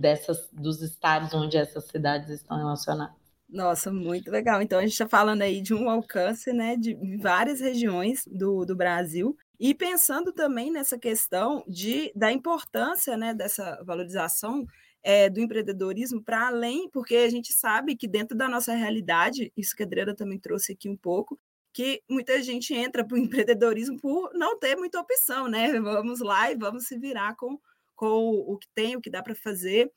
dessas, 0.00 0.48
dos 0.52 0.80
estados 0.80 1.34
onde 1.34 1.58
essas 1.58 1.84
cidades 1.84 2.30
estão 2.30 2.56
relacionadas. 2.56 3.14
Nossa, 3.46 3.92
muito 3.92 4.30
legal. 4.30 4.62
Então 4.62 4.78
a 4.78 4.82
gente 4.82 4.92
está 4.92 5.06
falando 5.06 5.42
aí 5.42 5.60
de 5.60 5.74
um 5.74 5.90
alcance 5.90 6.50
né, 6.54 6.76
de 6.76 6.96
várias 7.18 7.60
regiões 7.60 8.24
do, 8.26 8.64
do 8.64 8.74
Brasil. 8.74 9.36
E 9.60 9.74
pensando 9.74 10.32
também 10.32 10.70
nessa 10.70 10.98
questão 10.98 11.62
de, 11.68 12.10
da 12.16 12.32
importância 12.32 13.16
né, 13.18 13.34
dessa 13.34 13.82
valorização 13.84 14.66
é, 15.02 15.28
do 15.28 15.40
empreendedorismo 15.40 16.22
para 16.22 16.46
além, 16.46 16.88
porque 16.90 17.16
a 17.16 17.28
gente 17.28 17.52
sabe 17.52 17.96
que 17.96 18.06
dentro 18.06 18.36
da 18.36 18.48
nossa 18.48 18.74
realidade, 18.74 19.52
isso 19.56 19.74
que 19.74 19.82
a 19.82 19.86
Adriana 19.86 20.14
também 20.14 20.38
trouxe 20.38 20.72
aqui 20.72 20.88
um 20.88 20.96
pouco, 20.96 21.38
que 21.72 22.02
muita 22.08 22.42
gente 22.42 22.74
entra 22.74 23.04
para 23.04 23.16
o 23.16 23.18
empreendedorismo 23.18 23.98
por 24.00 24.32
não 24.34 24.58
ter 24.58 24.76
muita 24.76 25.00
opção, 25.00 25.48
né? 25.48 25.80
Vamos 25.80 26.20
lá 26.20 26.52
e 26.52 26.56
vamos 26.56 26.86
se 26.86 26.98
virar 26.98 27.34
com, 27.36 27.58
com 27.96 28.30
o 28.46 28.58
que 28.58 28.68
tem, 28.74 28.96
o 28.96 29.00
que 29.00 29.10
dá 29.10 29.22
para 29.22 29.34
fazer. 29.34 29.90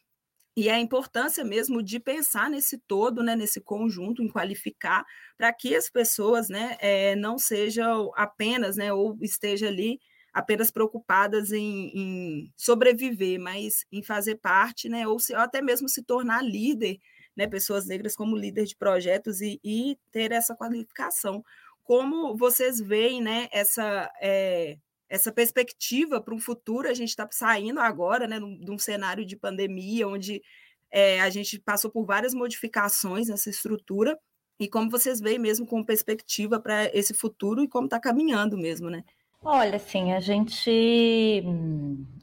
E 0.58 0.70
a 0.70 0.80
importância 0.80 1.44
mesmo 1.44 1.84
de 1.84 2.00
pensar 2.00 2.50
nesse 2.50 2.78
todo, 2.88 3.22
né, 3.22 3.36
nesse 3.36 3.60
conjunto, 3.60 4.24
em 4.24 4.30
qualificar, 4.30 5.06
para 5.38 5.52
que 5.52 5.76
as 5.76 5.90
pessoas 5.90 6.48
né, 6.48 6.78
é, 6.80 7.14
não 7.16 7.38
sejam 7.38 8.10
apenas, 8.16 8.78
né, 8.78 8.94
ou 8.94 9.18
esteja 9.22 9.68
ali 9.68 10.00
apenas 10.36 10.70
preocupadas 10.70 11.54
em, 11.54 11.92
em, 11.96 12.54
sobreviver, 12.58 13.40
mas 13.40 13.86
em 13.90 14.04
fazer 14.04 14.36
parte, 14.36 14.90
né, 14.90 15.08
ou, 15.08 15.18
se, 15.18 15.34
ou 15.34 15.40
até 15.40 15.62
mesmo 15.62 15.88
se 15.88 16.04
tornar 16.04 16.44
líder, 16.44 17.00
né, 17.38 17.48
pessoas 17.48 17.88
negras 17.88 18.18
como 18.18 18.36
líder 18.36 18.66
de 18.66 18.76
projetos 18.76 19.40
e, 19.40 19.62
e 19.64 19.98
ter 20.12 20.34
essa 20.34 20.54
qualificação. 20.54 21.42
Como 21.86 22.36
vocês 22.36 22.82
veem 22.82 23.22
né, 23.22 23.48
essa, 23.50 24.12
é, 24.22 24.78
essa 25.08 25.32
perspectiva 25.32 26.20
para 26.22 26.36
um 26.36 26.40
futuro? 26.40 26.90
A 26.90 26.94
gente 26.94 27.10
está 27.10 27.26
saindo 27.32 27.80
agora 27.80 28.28
né, 28.28 28.38
de 28.38 28.72
um 28.72 28.78
cenário 28.78 29.26
de 29.26 29.38
pandemia, 29.38 30.06
onde 30.06 30.42
é, 30.92 31.22
a 31.22 31.30
gente 31.30 31.60
passou 31.60 31.90
por 31.90 32.06
várias 32.06 32.34
modificações 32.34 33.30
nessa 33.30 33.50
estrutura, 33.50 34.20
e 34.60 34.68
como 34.68 34.90
vocês 34.90 35.22
veem 35.22 35.40
mesmo 35.40 35.66
com 35.66 35.84
perspectiva 35.84 36.60
para 36.60 36.86
esse 36.94 37.14
futuro 37.14 37.64
e 37.64 37.70
como 37.70 37.86
está 37.86 38.00
caminhando 38.02 38.58
mesmo, 38.58 38.90
né? 38.90 39.04
Olha, 39.48 39.76
assim, 39.76 40.12
a 40.12 40.20
gente 40.20 41.44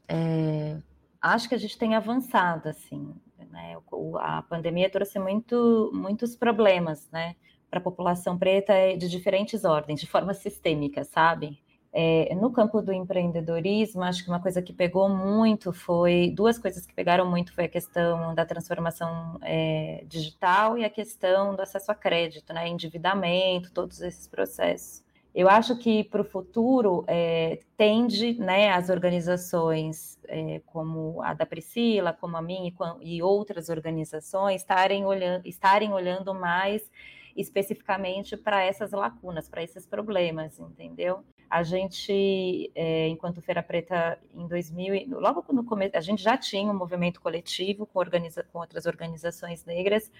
é, 0.08 0.76
acho 1.20 1.48
que 1.48 1.54
a 1.54 1.58
gente 1.58 1.78
tem 1.78 1.94
avançado, 1.94 2.68
assim, 2.68 3.14
né? 3.48 3.76
A 4.18 4.42
pandemia 4.42 4.90
trouxe 4.90 5.20
muito, 5.20 5.90
muitos 5.94 6.34
problemas, 6.34 7.08
né, 7.12 7.36
para 7.70 7.78
a 7.78 7.82
população 7.82 8.36
preta 8.36 8.74
de 8.98 9.08
diferentes 9.08 9.64
ordens, 9.64 10.00
de 10.00 10.06
forma 10.08 10.34
sistêmica, 10.34 11.04
sabe? 11.04 11.62
É, 11.92 12.34
no 12.34 12.50
campo 12.50 12.82
do 12.82 12.92
empreendedorismo, 12.92 14.02
acho 14.02 14.24
que 14.24 14.28
uma 14.30 14.40
coisa 14.42 14.60
que 14.60 14.72
pegou 14.72 15.08
muito 15.08 15.72
foi 15.72 16.32
duas 16.34 16.58
coisas 16.58 16.84
que 16.84 16.94
pegaram 16.94 17.30
muito 17.30 17.54
foi 17.54 17.66
a 17.66 17.68
questão 17.68 18.34
da 18.34 18.44
transformação 18.44 19.38
é, 19.42 20.02
digital 20.08 20.76
e 20.76 20.84
a 20.84 20.90
questão 20.90 21.54
do 21.54 21.62
acesso 21.62 21.92
a 21.92 21.94
crédito, 21.94 22.52
né, 22.52 22.66
endividamento, 22.68 23.72
todos 23.72 24.00
esses 24.00 24.26
processos. 24.26 25.01
Eu 25.34 25.48
acho 25.48 25.76
que 25.78 26.04
para 26.04 26.20
o 26.20 26.24
futuro 26.24 27.04
é, 27.08 27.60
tende 27.76 28.34
né, 28.34 28.70
as 28.70 28.90
organizações 28.90 30.18
é, 30.28 30.60
como 30.66 31.22
a 31.22 31.32
da 31.32 31.46
Priscila, 31.46 32.12
como 32.12 32.36
a 32.36 32.42
minha 32.42 32.68
e, 33.00 33.16
e 33.16 33.22
outras 33.22 33.70
organizações 33.70 34.60
estarem 34.60 35.06
olhando, 35.06 35.46
estarem 35.46 35.92
olhando 35.92 36.34
mais 36.34 36.90
especificamente 37.34 38.36
para 38.36 38.62
essas 38.62 38.92
lacunas, 38.92 39.48
para 39.48 39.62
esses 39.62 39.86
problemas, 39.86 40.58
entendeu? 40.58 41.24
A 41.48 41.62
gente, 41.62 42.70
é, 42.74 43.08
enquanto 43.08 43.42
Feira 43.42 43.62
Preta, 43.62 44.18
em 44.34 44.46
2000, 44.46 45.18
logo 45.20 45.44
no 45.52 45.64
começo, 45.64 45.96
a 45.96 46.00
gente 46.00 46.22
já 46.22 46.36
tinha 46.36 46.70
um 46.70 46.76
movimento 46.76 47.20
coletivo 47.20 47.86
com, 47.86 47.98
organiza, 47.98 48.44
com 48.52 48.58
outras 48.58 48.86
organizações 48.86 49.64
negras, 49.64 50.10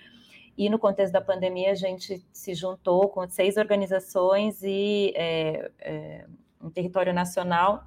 e 0.56 0.68
no 0.68 0.78
contexto 0.78 1.12
da 1.12 1.20
pandemia, 1.20 1.72
a 1.72 1.74
gente 1.74 2.24
se 2.32 2.54
juntou 2.54 3.08
com 3.08 3.28
seis 3.28 3.56
organizações 3.56 4.62
e 4.62 5.12
é, 5.16 5.70
é, 5.80 6.26
um 6.60 6.70
território 6.70 7.12
nacional 7.12 7.84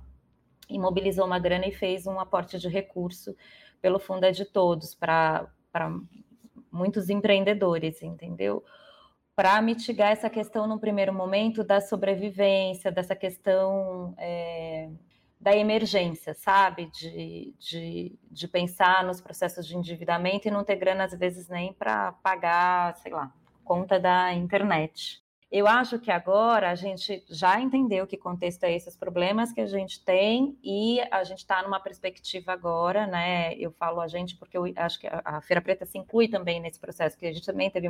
e 0.68 0.80
mobilizou 0.80 1.26
uma 1.26 1.38
grana 1.38 1.68
e 1.68 1.72
fez 1.72 2.08
um 2.08 2.20
aporte 2.20 2.58
de 2.58 2.68
recurso 2.68 3.36
pelo 3.82 4.00
Fundo 4.00 4.26
é 4.26 4.32
de 4.32 4.46
Todos 4.46 4.96
para 4.96 5.48
muitos 6.72 7.10
empreendedores, 7.10 8.02
entendeu? 8.02 8.64
Para 9.36 9.62
mitigar 9.62 10.12
essa 10.12 10.30
questão, 10.30 10.66
no 10.66 10.80
primeiro 10.80 11.14
momento, 11.14 11.64
da 11.64 11.80
sobrevivência, 11.80 12.92
dessa 12.92 13.16
questão 13.16 14.16
é, 14.18 14.90
da 15.46 15.56
emergência, 15.56 16.34
sabe? 16.34 16.88
De, 16.88 17.54
de, 17.60 18.20
de 18.32 18.48
pensar 18.48 19.04
nos 19.04 19.22
processos 19.22 19.68
de 19.68 19.78
endividamento 19.78 20.48
e 20.48 20.52
não 20.52 20.64
ter 20.64 20.76
grana, 20.76 21.04
às 21.04 21.14
vezes, 21.14 21.48
nem 21.48 21.72
para 21.72 22.14
pagar, 22.14 22.96
sei 22.96 23.12
lá, 23.12 23.32
conta 23.64 24.00
da 24.00 24.34
internet. 24.34 25.24
Eu 25.52 25.68
acho 25.68 26.00
que 26.00 26.10
agora 26.10 26.72
a 26.72 26.76
gente 26.76 27.24
já 27.30 27.62
entendeu 27.62 28.08
que 28.08 28.18
contexto 28.18 28.64
é 28.64 28.74
esses 28.74 28.98
problemas 28.98 29.54
que 29.54 29.62
a 29.62 29.68
gente 29.68 30.04
tem 30.04 30.58
e 30.64 31.00
a 31.12 31.24
gente 31.24 31.38
está 31.38 31.62
numa 31.62 31.80
perspectiva 31.80 32.52
agora, 32.52 33.06
né? 33.06 33.54
Eu 33.54 33.72
falo 33.72 34.02
a 34.02 34.08
gente 34.08 34.36
porque 34.38 34.58
eu 34.58 34.64
acho 34.76 35.00
que 35.00 35.08
a 35.08 35.42
Feira 35.42 35.62
Preta 35.62 35.86
se 35.86 36.00
inclui 36.00 36.28
também 36.28 36.60
nesse 36.60 36.80
processo, 36.80 37.16
que 37.16 37.28
a 37.28 37.32
gente 37.32 37.46
também 37.46 37.70
teve 37.70 37.88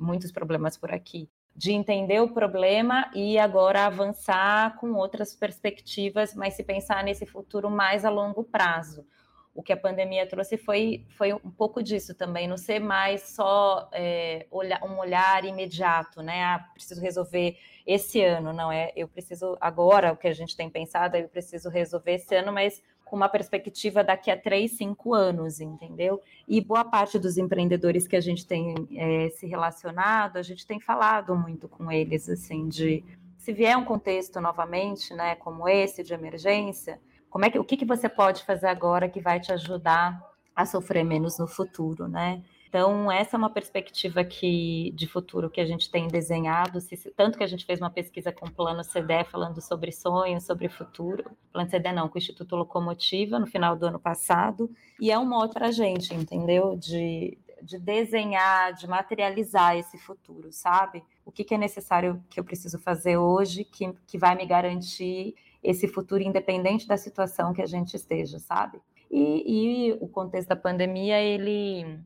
muitos 0.00 0.32
problemas 0.32 0.78
por 0.78 0.90
aqui 0.90 1.28
de 1.58 1.72
entender 1.72 2.20
o 2.20 2.28
problema 2.28 3.10
e 3.12 3.36
agora 3.36 3.84
avançar 3.84 4.76
com 4.76 4.92
outras 4.92 5.34
perspectivas, 5.34 6.32
mas 6.32 6.54
se 6.54 6.62
pensar 6.62 7.02
nesse 7.02 7.26
futuro 7.26 7.68
mais 7.68 8.04
a 8.04 8.10
longo 8.10 8.44
prazo. 8.44 9.04
O 9.52 9.60
que 9.60 9.72
a 9.72 9.76
pandemia 9.76 10.24
trouxe 10.24 10.56
foi, 10.56 11.04
foi 11.16 11.32
um 11.32 11.50
pouco 11.50 11.82
disso 11.82 12.14
também, 12.14 12.46
não 12.46 12.56
ser 12.56 12.78
mais 12.78 13.22
só 13.34 13.90
é, 13.92 14.46
olhar, 14.52 14.80
um 14.84 14.98
olhar 14.98 15.44
imediato, 15.44 16.22
né? 16.22 16.44
Ah, 16.44 16.64
preciso 16.72 17.00
resolver 17.00 17.58
esse 17.84 18.22
ano, 18.22 18.52
não 18.52 18.70
é? 18.70 18.92
Eu 18.94 19.08
preciso 19.08 19.58
agora, 19.60 20.12
o 20.12 20.16
que 20.16 20.28
a 20.28 20.32
gente 20.32 20.56
tem 20.56 20.70
pensado, 20.70 21.16
eu 21.16 21.28
preciso 21.28 21.68
resolver 21.68 22.12
esse 22.12 22.36
ano, 22.36 22.52
mas 22.52 22.80
com 23.08 23.16
uma 23.16 23.28
perspectiva 23.28 24.04
daqui 24.04 24.30
a 24.30 24.36
três, 24.36 24.72
cinco 24.72 25.14
anos, 25.14 25.60
entendeu? 25.60 26.20
E 26.46 26.60
boa 26.60 26.84
parte 26.84 27.18
dos 27.18 27.36
empreendedores 27.36 28.06
que 28.06 28.16
a 28.16 28.20
gente 28.20 28.46
tem 28.46 28.74
é, 28.94 29.30
se 29.30 29.46
relacionado, 29.46 30.36
a 30.36 30.42
gente 30.42 30.66
tem 30.66 30.78
falado 30.78 31.34
muito 31.34 31.68
com 31.68 31.90
eles, 31.90 32.28
assim, 32.28 32.68
de 32.68 33.04
se 33.36 33.52
vier 33.52 33.76
um 33.76 33.84
contexto 33.84 34.40
novamente, 34.40 35.14
né, 35.14 35.34
como 35.36 35.68
esse 35.68 36.02
de 36.02 36.12
emergência, 36.12 37.00
como 37.30 37.44
é 37.44 37.50
que 37.50 37.58
o 37.58 37.64
que, 37.64 37.76
que 37.76 37.84
você 37.84 38.08
pode 38.08 38.44
fazer 38.44 38.66
agora 38.66 39.08
que 39.08 39.20
vai 39.20 39.40
te 39.40 39.52
ajudar 39.52 40.22
a 40.54 40.66
sofrer 40.66 41.04
menos 41.04 41.38
no 41.38 41.46
futuro, 41.46 42.08
né? 42.08 42.42
Então, 42.68 43.10
essa 43.10 43.34
é 43.34 43.38
uma 43.38 43.48
perspectiva 43.48 44.22
que, 44.22 44.92
de 44.94 45.06
futuro 45.06 45.48
que 45.48 45.60
a 45.60 45.64
gente 45.64 45.90
tem 45.90 46.06
desenhado, 46.06 46.82
se, 46.82 46.96
tanto 47.16 47.38
que 47.38 47.44
a 47.44 47.46
gente 47.46 47.64
fez 47.64 47.80
uma 47.80 47.88
pesquisa 47.88 48.30
com 48.30 48.46
o 48.46 48.50
Plano 48.50 48.82
CDE 48.82 49.24
falando 49.24 49.58
sobre 49.62 49.90
sonhos, 49.90 50.44
sobre 50.44 50.68
futuro. 50.68 51.24
Plano 51.50 51.70
CDE 51.70 51.92
não, 51.92 52.10
com 52.10 52.16
o 52.16 52.18
Instituto 52.18 52.54
Locomotiva, 52.56 53.38
no 53.38 53.46
final 53.46 53.74
do 53.74 53.86
ano 53.86 53.98
passado, 53.98 54.70
e 55.00 55.10
é 55.10 55.18
um 55.18 55.24
modo 55.24 55.54
para 55.54 55.68
a 55.68 55.70
gente, 55.70 56.14
entendeu? 56.14 56.76
De, 56.76 57.38
de 57.62 57.78
desenhar, 57.78 58.74
de 58.74 58.86
materializar 58.86 59.74
esse 59.74 59.96
futuro, 59.96 60.52
sabe? 60.52 61.02
O 61.24 61.32
que, 61.32 61.44
que 61.44 61.54
é 61.54 61.58
necessário 61.58 62.22
que 62.28 62.38
eu 62.38 62.44
preciso 62.44 62.78
fazer 62.78 63.16
hoje 63.16 63.64
que, 63.64 63.94
que 64.06 64.18
vai 64.18 64.36
me 64.36 64.44
garantir 64.44 65.34
esse 65.62 65.88
futuro 65.88 66.22
independente 66.22 66.86
da 66.86 66.98
situação 66.98 67.54
que 67.54 67.62
a 67.62 67.66
gente 67.66 67.94
esteja, 67.94 68.38
sabe? 68.38 68.78
E, 69.10 69.90
e 69.90 69.92
o 70.02 70.06
contexto 70.06 70.48
da 70.48 70.56
pandemia, 70.56 71.18
ele 71.18 71.98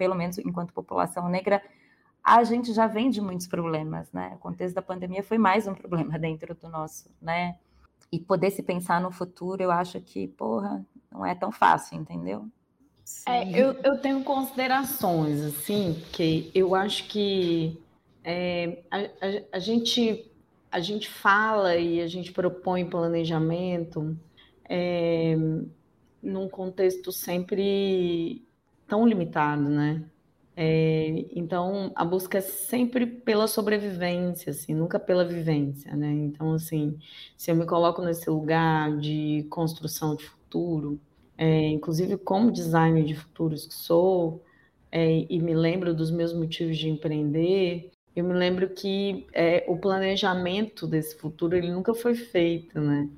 pelo 0.00 0.14
menos 0.14 0.38
enquanto 0.38 0.72
população 0.72 1.28
negra, 1.28 1.62
a 2.24 2.42
gente 2.42 2.72
já 2.72 2.86
vem 2.86 3.10
de 3.10 3.20
muitos 3.20 3.46
problemas, 3.46 4.10
né? 4.12 4.32
O 4.34 4.38
contexto 4.38 4.74
da 4.74 4.80
pandemia 4.80 5.22
foi 5.22 5.36
mais 5.36 5.66
um 5.66 5.74
problema 5.74 6.16
dentro 6.18 6.54
do 6.54 6.70
nosso, 6.70 7.10
né? 7.20 7.58
E 8.10 8.18
poder 8.18 8.50
se 8.50 8.62
pensar 8.62 8.98
no 8.98 9.10
futuro, 9.10 9.62
eu 9.62 9.70
acho 9.70 10.00
que, 10.00 10.26
porra, 10.26 10.82
não 11.12 11.26
é 11.26 11.34
tão 11.34 11.52
fácil, 11.52 11.98
entendeu? 11.98 12.48
É, 13.26 13.46
eu, 13.50 13.74
eu 13.84 13.98
tenho 13.98 14.24
considerações, 14.24 15.42
assim, 15.42 16.02
que 16.12 16.50
eu 16.54 16.74
acho 16.74 17.06
que 17.06 17.78
é, 18.24 18.82
a, 18.90 19.00
a, 19.00 19.06
a, 19.52 19.58
gente, 19.58 20.32
a 20.72 20.80
gente 20.80 21.10
fala 21.10 21.76
e 21.76 22.00
a 22.00 22.06
gente 22.06 22.32
propõe 22.32 22.86
planejamento 22.86 24.16
é, 24.66 25.36
num 26.22 26.48
contexto 26.48 27.12
sempre 27.12 28.42
tão 28.90 29.06
limitado, 29.06 29.62
né? 29.62 30.04
É, 30.56 31.24
então, 31.34 31.92
a 31.94 32.04
busca 32.04 32.38
é 32.38 32.40
sempre 32.42 33.06
pela 33.06 33.46
sobrevivência, 33.46 34.50
assim, 34.50 34.74
nunca 34.74 34.98
pela 34.98 35.24
vivência, 35.24 35.96
né? 35.96 36.10
Então, 36.10 36.52
assim, 36.54 36.98
se 37.36 37.50
eu 37.50 37.56
me 37.56 37.64
coloco 37.64 38.02
nesse 38.02 38.28
lugar 38.28 38.94
de 38.98 39.46
construção 39.48 40.16
de 40.16 40.24
futuro, 40.24 41.00
é, 41.38 41.68
inclusive 41.68 42.18
como 42.18 42.50
designer 42.52 43.04
de 43.04 43.14
futuros 43.14 43.66
que 43.66 43.74
sou, 43.74 44.42
é, 44.92 45.24
e 45.30 45.38
me 45.40 45.54
lembro 45.54 45.94
dos 45.94 46.10
meus 46.10 46.34
motivos 46.34 46.76
de 46.76 46.90
empreender, 46.90 47.90
eu 48.14 48.24
me 48.24 48.34
lembro 48.34 48.68
que 48.70 49.26
é, 49.32 49.64
o 49.68 49.78
planejamento 49.78 50.86
desse 50.86 51.16
futuro 51.16 51.56
ele 51.56 51.70
nunca 51.70 51.94
foi 51.94 52.14
feito, 52.14 52.80
né? 52.80 53.08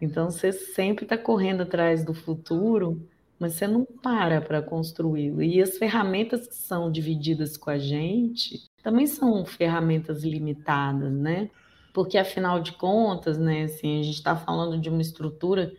Então, 0.00 0.30
você 0.30 0.52
sempre 0.52 1.04
está 1.04 1.16
correndo 1.16 1.62
atrás 1.62 2.04
do 2.04 2.12
futuro 2.12 3.00
mas 3.42 3.54
você 3.54 3.66
não 3.66 3.84
para 3.84 4.40
para 4.40 4.62
construí-lo. 4.62 5.42
E 5.42 5.60
as 5.60 5.76
ferramentas 5.76 6.46
que 6.46 6.54
são 6.54 6.92
divididas 6.92 7.56
com 7.56 7.70
a 7.70 7.78
gente 7.78 8.70
também 8.84 9.04
são 9.04 9.44
ferramentas 9.44 10.22
limitadas, 10.22 11.12
né? 11.12 11.50
Porque 11.92 12.16
afinal 12.16 12.60
de 12.60 12.70
contas, 12.70 13.38
né, 13.38 13.64
assim, 13.64 13.98
a 13.98 14.02
gente 14.04 14.14
está 14.14 14.36
falando 14.36 14.80
de 14.80 14.88
uma 14.88 15.02
estrutura. 15.02 15.72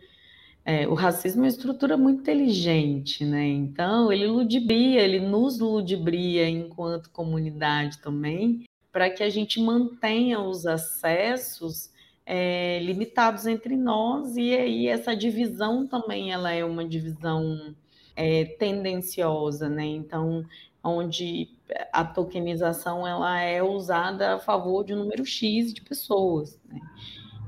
É, 0.62 0.86
o 0.86 0.92
racismo 0.92 1.40
é 1.40 1.44
uma 1.44 1.48
estrutura 1.48 1.96
muito 1.96 2.20
inteligente, 2.20 3.24
né? 3.24 3.46
Então 3.46 4.12
ele 4.12 4.26
ludibria, 4.26 5.00
ele 5.00 5.20
nos 5.20 5.58
ludibria 5.58 6.46
enquanto 6.46 7.10
comunidade 7.10 7.96
também, 8.02 8.64
para 8.92 9.08
que 9.08 9.22
a 9.22 9.30
gente 9.30 9.58
mantenha 9.58 10.38
os 10.38 10.66
acessos 10.66 11.93
é, 12.26 12.78
limitados 12.80 13.46
entre 13.46 13.76
nós 13.76 14.36
e 14.36 14.54
aí 14.54 14.88
essa 14.88 15.14
divisão 15.14 15.86
também 15.86 16.32
ela 16.32 16.50
é 16.50 16.64
uma 16.64 16.84
divisão 16.84 17.74
é, 18.16 18.44
tendenciosa, 18.44 19.68
né? 19.68 19.84
Então, 19.84 20.44
onde 20.82 21.48
a 21.92 22.04
tokenização 22.04 23.06
ela 23.06 23.40
é 23.40 23.62
usada 23.62 24.34
a 24.34 24.38
favor 24.38 24.84
de 24.84 24.94
um 24.94 24.98
número 24.98 25.24
x 25.24 25.72
de 25.72 25.82
pessoas, 25.82 26.58
né? 26.64 26.80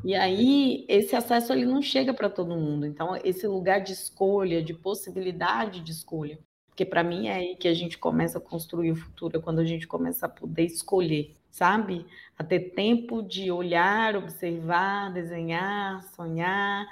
E 0.05 0.15
aí 0.15 0.85
esse 0.89 1.17
acesso 1.17 1.53
ele 1.53 1.67
não 1.67 1.83
chega 1.83 2.15
para 2.15 2.31
todo 2.31 2.57
mundo. 2.57 2.87
Então, 2.87 3.19
esse 3.25 3.47
lugar 3.47 3.81
de 3.81 3.93
escolha, 3.93 4.63
de 4.63 4.75
possibilidade 4.75 5.81
de 5.81 5.91
escolha, 5.91 6.39
porque 6.69 6.85
para 6.85 7.03
mim 7.03 7.29
é 7.29 7.35
aí 7.35 7.57
que 7.57 7.67
a 7.67 7.75
gente 7.75 7.99
começa 7.99 8.39
a 8.39 8.41
construir 8.41 8.93
o 8.93 8.97
futuro, 8.97 9.39
é 9.39 9.41
quando 9.41 9.61
a 9.61 9.65
gente 9.65 9.87
começa 9.87 10.27
a 10.27 10.29
poder 10.29 10.65
escolher 10.65 11.35
sabe? 11.57 12.05
A 12.39 12.45
ter 12.45 12.75
tempo 12.75 13.23
de 13.23 13.51
olhar, 13.51 14.17
observar, 14.17 15.13
desenhar, 15.13 16.03
sonhar, 16.15 16.87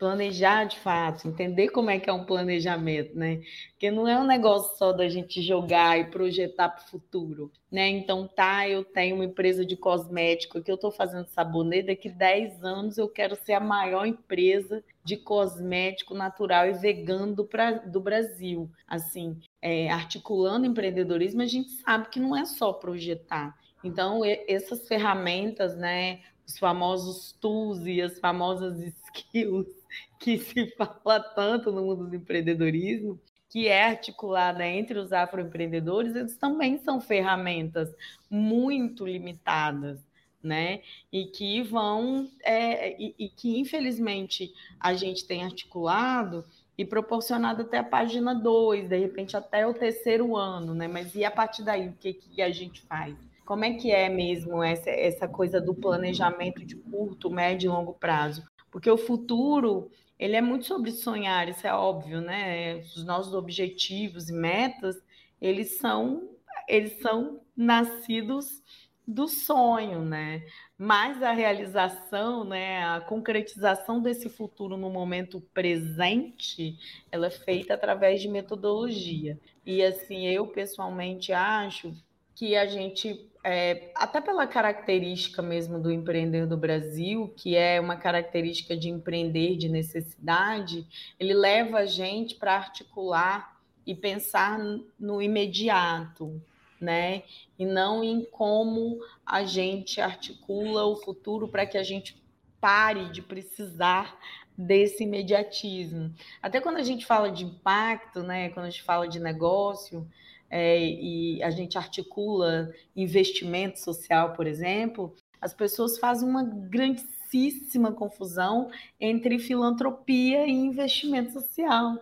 planejar 0.00 0.64
de 0.64 0.78
fato, 0.78 1.28
entender 1.28 1.68
como 1.68 1.90
é 1.90 2.00
que 2.00 2.08
é 2.08 2.12
um 2.12 2.24
planejamento, 2.24 3.14
né? 3.14 3.42
Porque 3.72 3.90
não 3.90 4.08
é 4.08 4.18
um 4.18 4.26
negócio 4.26 4.76
só 4.78 4.92
da 4.92 5.06
gente 5.10 5.42
jogar 5.42 6.00
e 6.00 6.04
projetar 6.10 6.70
para 6.70 6.82
o 6.82 6.88
futuro, 6.88 7.52
né? 7.70 7.86
Então, 7.88 8.26
tá, 8.26 8.66
eu 8.66 8.82
tenho 8.82 9.16
uma 9.16 9.26
empresa 9.26 9.64
de 9.64 9.76
cosmético 9.76 10.62
que 10.62 10.70
eu 10.70 10.76
estou 10.76 10.90
fazendo 10.90 11.26
sabonete, 11.26 11.88
daqui 11.88 12.08
10 12.08 12.64
anos 12.64 12.96
eu 12.96 13.08
quero 13.10 13.36
ser 13.36 13.52
a 13.52 13.60
maior 13.60 14.06
empresa 14.06 14.82
de 15.10 15.16
cosmético 15.16 16.14
natural 16.14 16.68
e 16.68 16.72
vegano 16.72 17.34
do, 17.34 17.48
do 17.86 18.00
Brasil. 18.00 18.70
Assim, 18.86 19.36
é, 19.60 19.90
articulando 19.90 20.66
empreendedorismo, 20.66 21.42
a 21.42 21.46
gente 21.46 21.70
sabe 21.70 22.08
que 22.08 22.20
não 22.20 22.36
é 22.36 22.44
só 22.44 22.72
projetar, 22.72 23.58
então, 23.82 24.20
essas 24.46 24.86
ferramentas, 24.86 25.76
né, 25.76 26.20
os 26.46 26.58
famosos 26.58 27.32
tools 27.40 27.86
e 27.86 28.00
as 28.00 28.18
famosas 28.18 28.78
skills 29.06 29.66
que 30.20 30.38
se 30.38 30.66
fala 30.76 31.20
tanto 31.20 31.72
no 31.72 31.82
mundo 31.82 32.06
do 32.06 32.16
empreendedorismo, 32.16 33.18
que 33.48 33.66
é 33.66 33.86
articulada 33.86 34.64
entre 34.64 34.98
os 34.98 35.12
afroempreendedores, 35.12 36.14
eles 36.14 36.36
também 36.36 36.78
são 36.78 37.00
ferramentas 37.00 37.92
muito 38.28 39.04
limitadas, 39.04 39.98
né? 40.42 40.80
E 41.12 41.26
que 41.26 41.62
vão, 41.62 42.28
é, 42.42 43.00
e, 43.00 43.14
e, 43.18 43.28
que 43.28 43.58
infelizmente 43.58 44.52
a 44.78 44.94
gente 44.94 45.26
tem 45.26 45.44
articulado 45.44 46.44
e 46.76 46.84
proporcionado 46.84 47.62
até 47.62 47.78
a 47.78 47.84
página 47.84 48.34
2, 48.34 48.88
de 48.88 48.98
repente 48.98 49.36
até 49.36 49.66
o 49.66 49.74
terceiro 49.74 50.36
ano, 50.36 50.74
né? 50.74 50.88
Mas 50.88 51.14
e 51.14 51.24
a 51.24 51.30
partir 51.30 51.62
daí, 51.62 51.88
o 51.88 51.92
que, 51.92 52.14
que 52.14 52.40
a 52.40 52.50
gente 52.50 52.80
faz? 52.82 53.14
Como 53.44 53.64
é 53.64 53.74
que 53.74 53.90
é 53.90 54.08
mesmo 54.08 54.62
essa, 54.62 54.88
essa 54.88 55.28
coisa 55.28 55.60
do 55.60 55.74
planejamento 55.74 56.64
de 56.64 56.76
curto, 56.76 57.28
médio 57.28 57.68
e 57.68 57.74
longo 57.74 57.92
prazo? 57.92 58.44
Porque 58.70 58.90
o 58.90 58.96
futuro, 58.96 59.90
ele 60.18 60.36
é 60.36 60.40
muito 60.40 60.66
sobre 60.66 60.92
sonhar, 60.92 61.48
isso 61.48 61.66
é 61.66 61.74
óbvio, 61.74 62.20
né? 62.20 62.76
Os 62.76 63.04
nossos 63.04 63.34
objetivos 63.34 64.30
e 64.30 64.32
metas, 64.32 64.96
eles 65.40 65.78
são, 65.78 66.30
eles 66.68 67.00
são 67.00 67.40
nascidos 67.56 68.62
do 69.10 69.28
sonho, 69.28 70.02
né? 70.04 70.42
Mas 70.78 71.22
a 71.22 71.32
realização, 71.32 72.44
né, 72.44 72.84
a 72.84 73.00
concretização 73.00 74.00
desse 74.00 74.28
futuro 74.28 74.76
no 74.76 74.88
momento 74.88 75.40
presente, 75.52 76.78
ela 77.10 77.26
é 77.26 77.30
feita 77.30 77.74
através 77.74 78.22
de 78.22 78.28
metodologia. 78.28 79.38
E 79.66 79.82
assim, 79.82 80.26
eu 80.26 80.46
pessoalmente 80.46 81.32
acho 81.32 81.94
que 82.34 82.56
a 82.56 82.66
gente, 82.66 83.28
é, 83.44 83.90
até 83.94 84.20
pela 84.20 84.46
característica 84.46 85.42
mesmo 85.42 85.78
do 85.78 85.90
empreender 85.90 86.46
do 86.46 86.56
Brasil, 86.56 87.34
que 87.36 87.56
é 87.56 87.78
uma 87.80 87.96
característica 87.96 88.76
de 88.76 88.88
empreender 88.88 89.56
de 89.56 89.68
necessidade, 89.68 90.86
ele 91.18 91.34
leva 91.34 91.80
a 91.80 91.86
gente 91.86 92.36
para 92.36 92.54
articular 92.54 93.60
e 93.86 93.94
pensar 93.94 94.58
no 94.98 95.20
imediato, 95.20 96.40
né? 96.80 97.22
E 97.58 97.66
não 97.66 98.02
em 98.02 98.24
como 98.24 98.98
a 99.24 99.44
gente 99.44 100.00
articula 100.00 100.84
o 100.86 100.96
futuro 100.96 101.46
para 101.46 101.66
que 101.66 101.76
a 101.76 101.82
gente 101.82 102.20
pare 102.60 103.10
de 103.10 103.22
precisar 103.22 104.18
desse 104.56 105.04
imediatismo. 105.04 106.12
Até 106.42 106.60
quando 106.60 106.76
a 106.76 106.82
gente 106.82 107.06
fala 107.06 107.30
de 107.30 107.44
impacto, 107.44 108.22
né? 108.22 108.50
Quando 108.50 108.66
a 108.66 108.70
gente 108.70 108.82
fala 108.82 109.08
de 109.08 109.18
negócio 109.18 110.06
é, 110.50 110.78
e 110.78 111.42
a 111.42 111.50
gente 111.50 111.78
articula 111.78 112.72
investimento 112.94 113.78
social, 113.78 114.32
por 114.32 114.46
exemplo, 114.46 115.14
as 115.40 115.54
pessoas 115.54 115.98
fazem 115.98 116.28
uma 116.28 116.42
grandíssima 116.42 117.92
confusão 117.92 118.70
entre 118.98 119.38
filantropia 119.38 120.46
e 120.46 120.50
investimento 120.50 121.32
social 121.32 121.96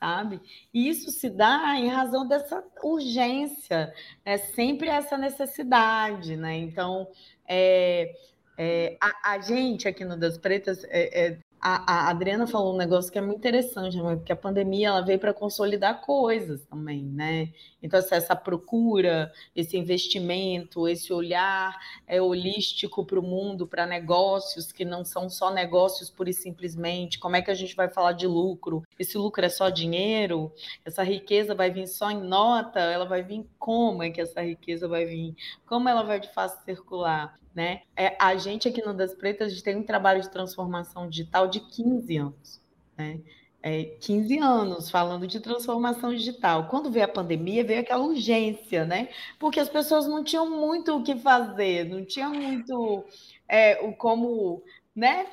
sabe? 0.00 0.40
E 0.72 0.88
isso 0.88 1.10
se 1.10 1.28
dá 1.28 1.76
em 1.76 1.88
razão 1.88 2.26
dessa 2.26 2.64
urgência, 2.82 3.92
é 4.24 4.38
sempre 4.38 4.88
essa 4.88 5.18
necessidade, 5.18 6.36
né? 6.36 6.56
Então, 6.56 7.06
é, 7.46 8.14
é, 8.56 8.96
a, 9.00 9.32
a, 9.32 9.38
gente 9.40 9.86
aqui 9.86 10.04
no 10.04 10.16
Das 10.18 10.38
Pretas 10.38 10.82
é, 10.84 11.26
é 11.26 11.38
a, 11.60 12.06
a, 12.06 12.10
Adriana 12.10 12.46
falou 12.46 12.74
um 12.74 12.78
negócio 12.78 13.12
que 13.12 13.18
é 13.18 13.20
muito 13.20 13.38
interessante, 13.38 13.96
né? 14.00 14.16
porque 14.16 14.32
a 14.32 14.36
pandemia 14.36 14.88
ela 14.88 15.02
veio 15.02 15.18
para 15.18 15.34
consolidar 15.34 16.00
coisas 16.00 16.64
também, 16.64 17.04
né? 17.04 17.52
Então, 17.82 18.00
essa 18.00 18.34
procura, 18.34 19.30
esse 19.54 19.76
investimento, 19.76 20.88
esse 20.88 21.12
olhar 21.12 21.78
é, 22.06 22.20
holístico 22.20 23.04
para 23.04 23.20
o 23.20 23.22
mundo, 23.22 23.66
para 23.66 23.86
negócios 23.86 24.72
que 24.72 24.84
não 24.84 25.04
são 25.04 25.28
só 25.28 25.52
negócios 25.52 26.10
pura 26.10 26.30
e 26.30 26.34
simplesmente. 26.34 27.18
Como 27.18 27.36
é 27.36 27.42
que 27.42 27.50
a 27.50 27.54
gente 27.54 27.76
vai 27.76 27.88
falar 27.88 28.12
de 28.12 28.26
lucro? 28.26 28.82
Esse 28.98 29.18
lucro 29.18 29.44
é 29.44 29.48
só 29.48 29.68
dinheiro? 29.68 30.52
Essa 30.84 31.02
riqueza 31.02 31.54
vai 31.54 31.70
vir 31.70 31.86
só 31.86 32.10
em 32.10 32.20
nota? 32.20 32.80
Ela 32.80 33.04
vai 33.04 33.22
vir 33.22 33.46
como 33.58 34.02
é 34.02 34.10
que 34.10 34.20
essa 34.20 34.40
riqueza 34.40 34.88
vai 34.88 35.04
vir? 35.04 35.34
Como 35.66 35.88
ela 35.88 36.02
vai 36.02 36.20
de 36.20 36.32
fácil 36.32 36.64
circular? 36.64 37.38
Né? 37.54 37.82
É, 37.96 38.16
a 38.20 38.36
gente 38.36 38.68
aqui 38.68 38.84
no 38.84 38.94
Das 38.94 39.14
Pretas, 39.14 39.48
a 39.48 39.50
gente 39.50 39.64
tem 39.64 39.76
um 39.76 39.82
trabalho 39.82 40.20
de 40.20 40.30
transformação 40.30 41.08
digital 41.08 41.48
de 41.48 41.60
15 41.60 42.16
anos. 42.16 42.60
Né? 42.96 43.20
É, 43.62 43.84
15 44.00 44.38
anos 44.38 44.90
falando 44.90 45.26
de 45.26 45.38
transformação 45.38 46.14
digital. 46.14 46.66
Quando 46.68 46.90
veio 46.90 47.04
a 47.04 47.08
pandemia, 47.08 47.64
veio 47.64 47.80
aquela 47.80 48.02
urgência, 48.02 48.86
né? 48.86 49.10
Porque 49.38 49.60
as 49.60 49.68
pessoas 49.68 50.06
não 50.06 50.24
tinham 50.24 50.48
muito 50.48 50.96
o 50.96 51.02
que 51.02 51.14
fazer, 51.16 51.84
não 51.84 52.02
tinham 52.02 52.32
muito 52.32 53.04
é, 53.46 53.78
o 53.82 53.92
como, 53.92 54.62
né? 54.96 55.26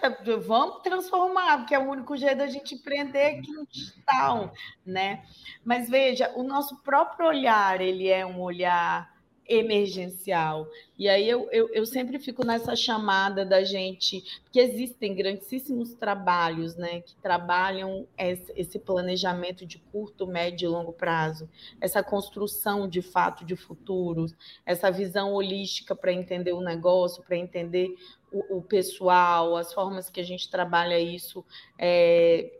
Vamos 0.45 0.81
transformar, 0.81 1.59
porque 1.59 1.73
é 1.73 1.79
o 1.79 1.89
único 1.89 2.17
jeito 2.17 2.39
da 2.39 2.47
gente 2.47 2.75
empreender 2.75 3.37
aqui 3.37 3.49
no 3.49 3.65
digital, 3.65 4.51
né? 4.85 5.23
Mas 5.63 5.89
veja, 5.89 6.29
o 6.35 6.43
nosso 6.43 6.75
próprio 6.83 7.27
olhar, 7.27 7.79
ele 7.79 8.09
é 8.09 8.25
um 8.25 8.41
olhar 8.41 9.16
emergencial. 9.47 10.69
E 10.97 11.07
aí 11.07 11.29
eu, 11.29 11.47
eu, 11.51 11.69
eu, 11.69 11.85
sempre 11.85 12.19
fico 12.19 12.45
nessa 12.45 12.75
chamada 12.75 13.45
da 13.45 13.63
gente, 13.63 14.23
que 14.51 14.59
existem 14.59 15.15
grandíssimos 15.15 15.93
trabalhos, 15.93 16.75
né, 16.75 17.01
que 17.01 17.15
trabalham 17.17 18.07
esse, 18.17 18.51
esse 18.55 18.79
planejamento 18.79 19.65
de 19.65 19.77
curto, 19.77 20.27
médio 20.27 20.65
e 20.65 20.69
longo 20.69 20.91
prazo, 20.91 21.49
essa 21.79 22.03
construção 22.03 22.87
de 22.87 23.01
fato 23.01 23.45
de 23.45 23.55
futuros, 23.55 24.35
essa 24.65 24.91
visão 24.91 25.33
holística 25.33 25.95
para 25.95 26.11
entender 26.11 26.53
o 26.53 26.61
negócio, 26.61 27.23
para 27.23 27.37
entender 27.37 27.95
o, 28.31 28.57
o, 28.57 28.61
pessoal, 28.61 29.55
as 29.55 29.73
formas 29.73 30.09
que 30.09 30.19
a 30.19 30.25
gente 30.25 30.49
trabalha 30.49 30.99
isso. 30.99 31.45
É, 31.77 32.51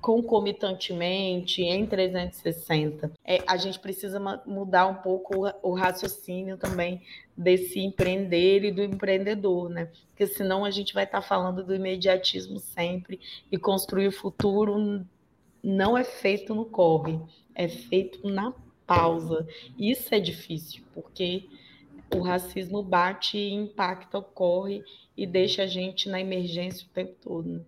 concomitantemente 0.00 1.62
em 1.62 1.86
360. 1.86 3.12
É, 3.24 3.38
a 3.46 3.56
gente 3.56 3.78
precisa 3.78 4.18
mudar 4.46 4.86
um 4.86 4.94
pouco 4.94 5.46
o, 5.46 5.70
o 5.70 5.74
raciocínio 5.74 6.56
também 6.56 7.02
desse 7.36 7.80
empreender 7.80 8.64
e 8.64 8.72
do 8.72 8.82
empreendedor, 8.82 9.68
né? 9.68 9.90
Porque 10.08 10.26
senão 10.26 10.64
a 10.64 10.70
gente 10.70 10.92
vai 10.92 11.04
estar 11.04 11.20
tá 11.20 11.26
falando 11.26 11.64
do 11.64 11.74
imediatismo 11.74 12.58
sempre 12.58 13.20
e 13.50 13.58
construir 13.58 14.08
o 14.08 14.12
futuro 14.12 15.04
não 15.62 15.96
é 15.96 16.04
feito 16.04 16.54
no 16.54 16.64
corre, 16.64 17.20
é 17.54 17.68
feito 17.68 18.26
na 18.28 18.52
pausa. 18.86 19.46
Isso 19.78 20.14
é 20.14 20.18
difícil, 20.20 20.82
porque 20.94 21.44
o 22.14 22.20
racismo 22.20 22.82
bate 22.82 23.38
e 23.38 23.52
impacta, 23.52 24.18
ocorre 24.18 24.82
e 25.16 25.26
deixa 25.26 25.62
a 25.62 25.66
gente 25.66 26.08
na 26.08 26.20
emergência 26.20 26.86
o 26.86 26.90
tempo 26.90 27.14
todo. 27.22 27.48
Né? 27.48 27.60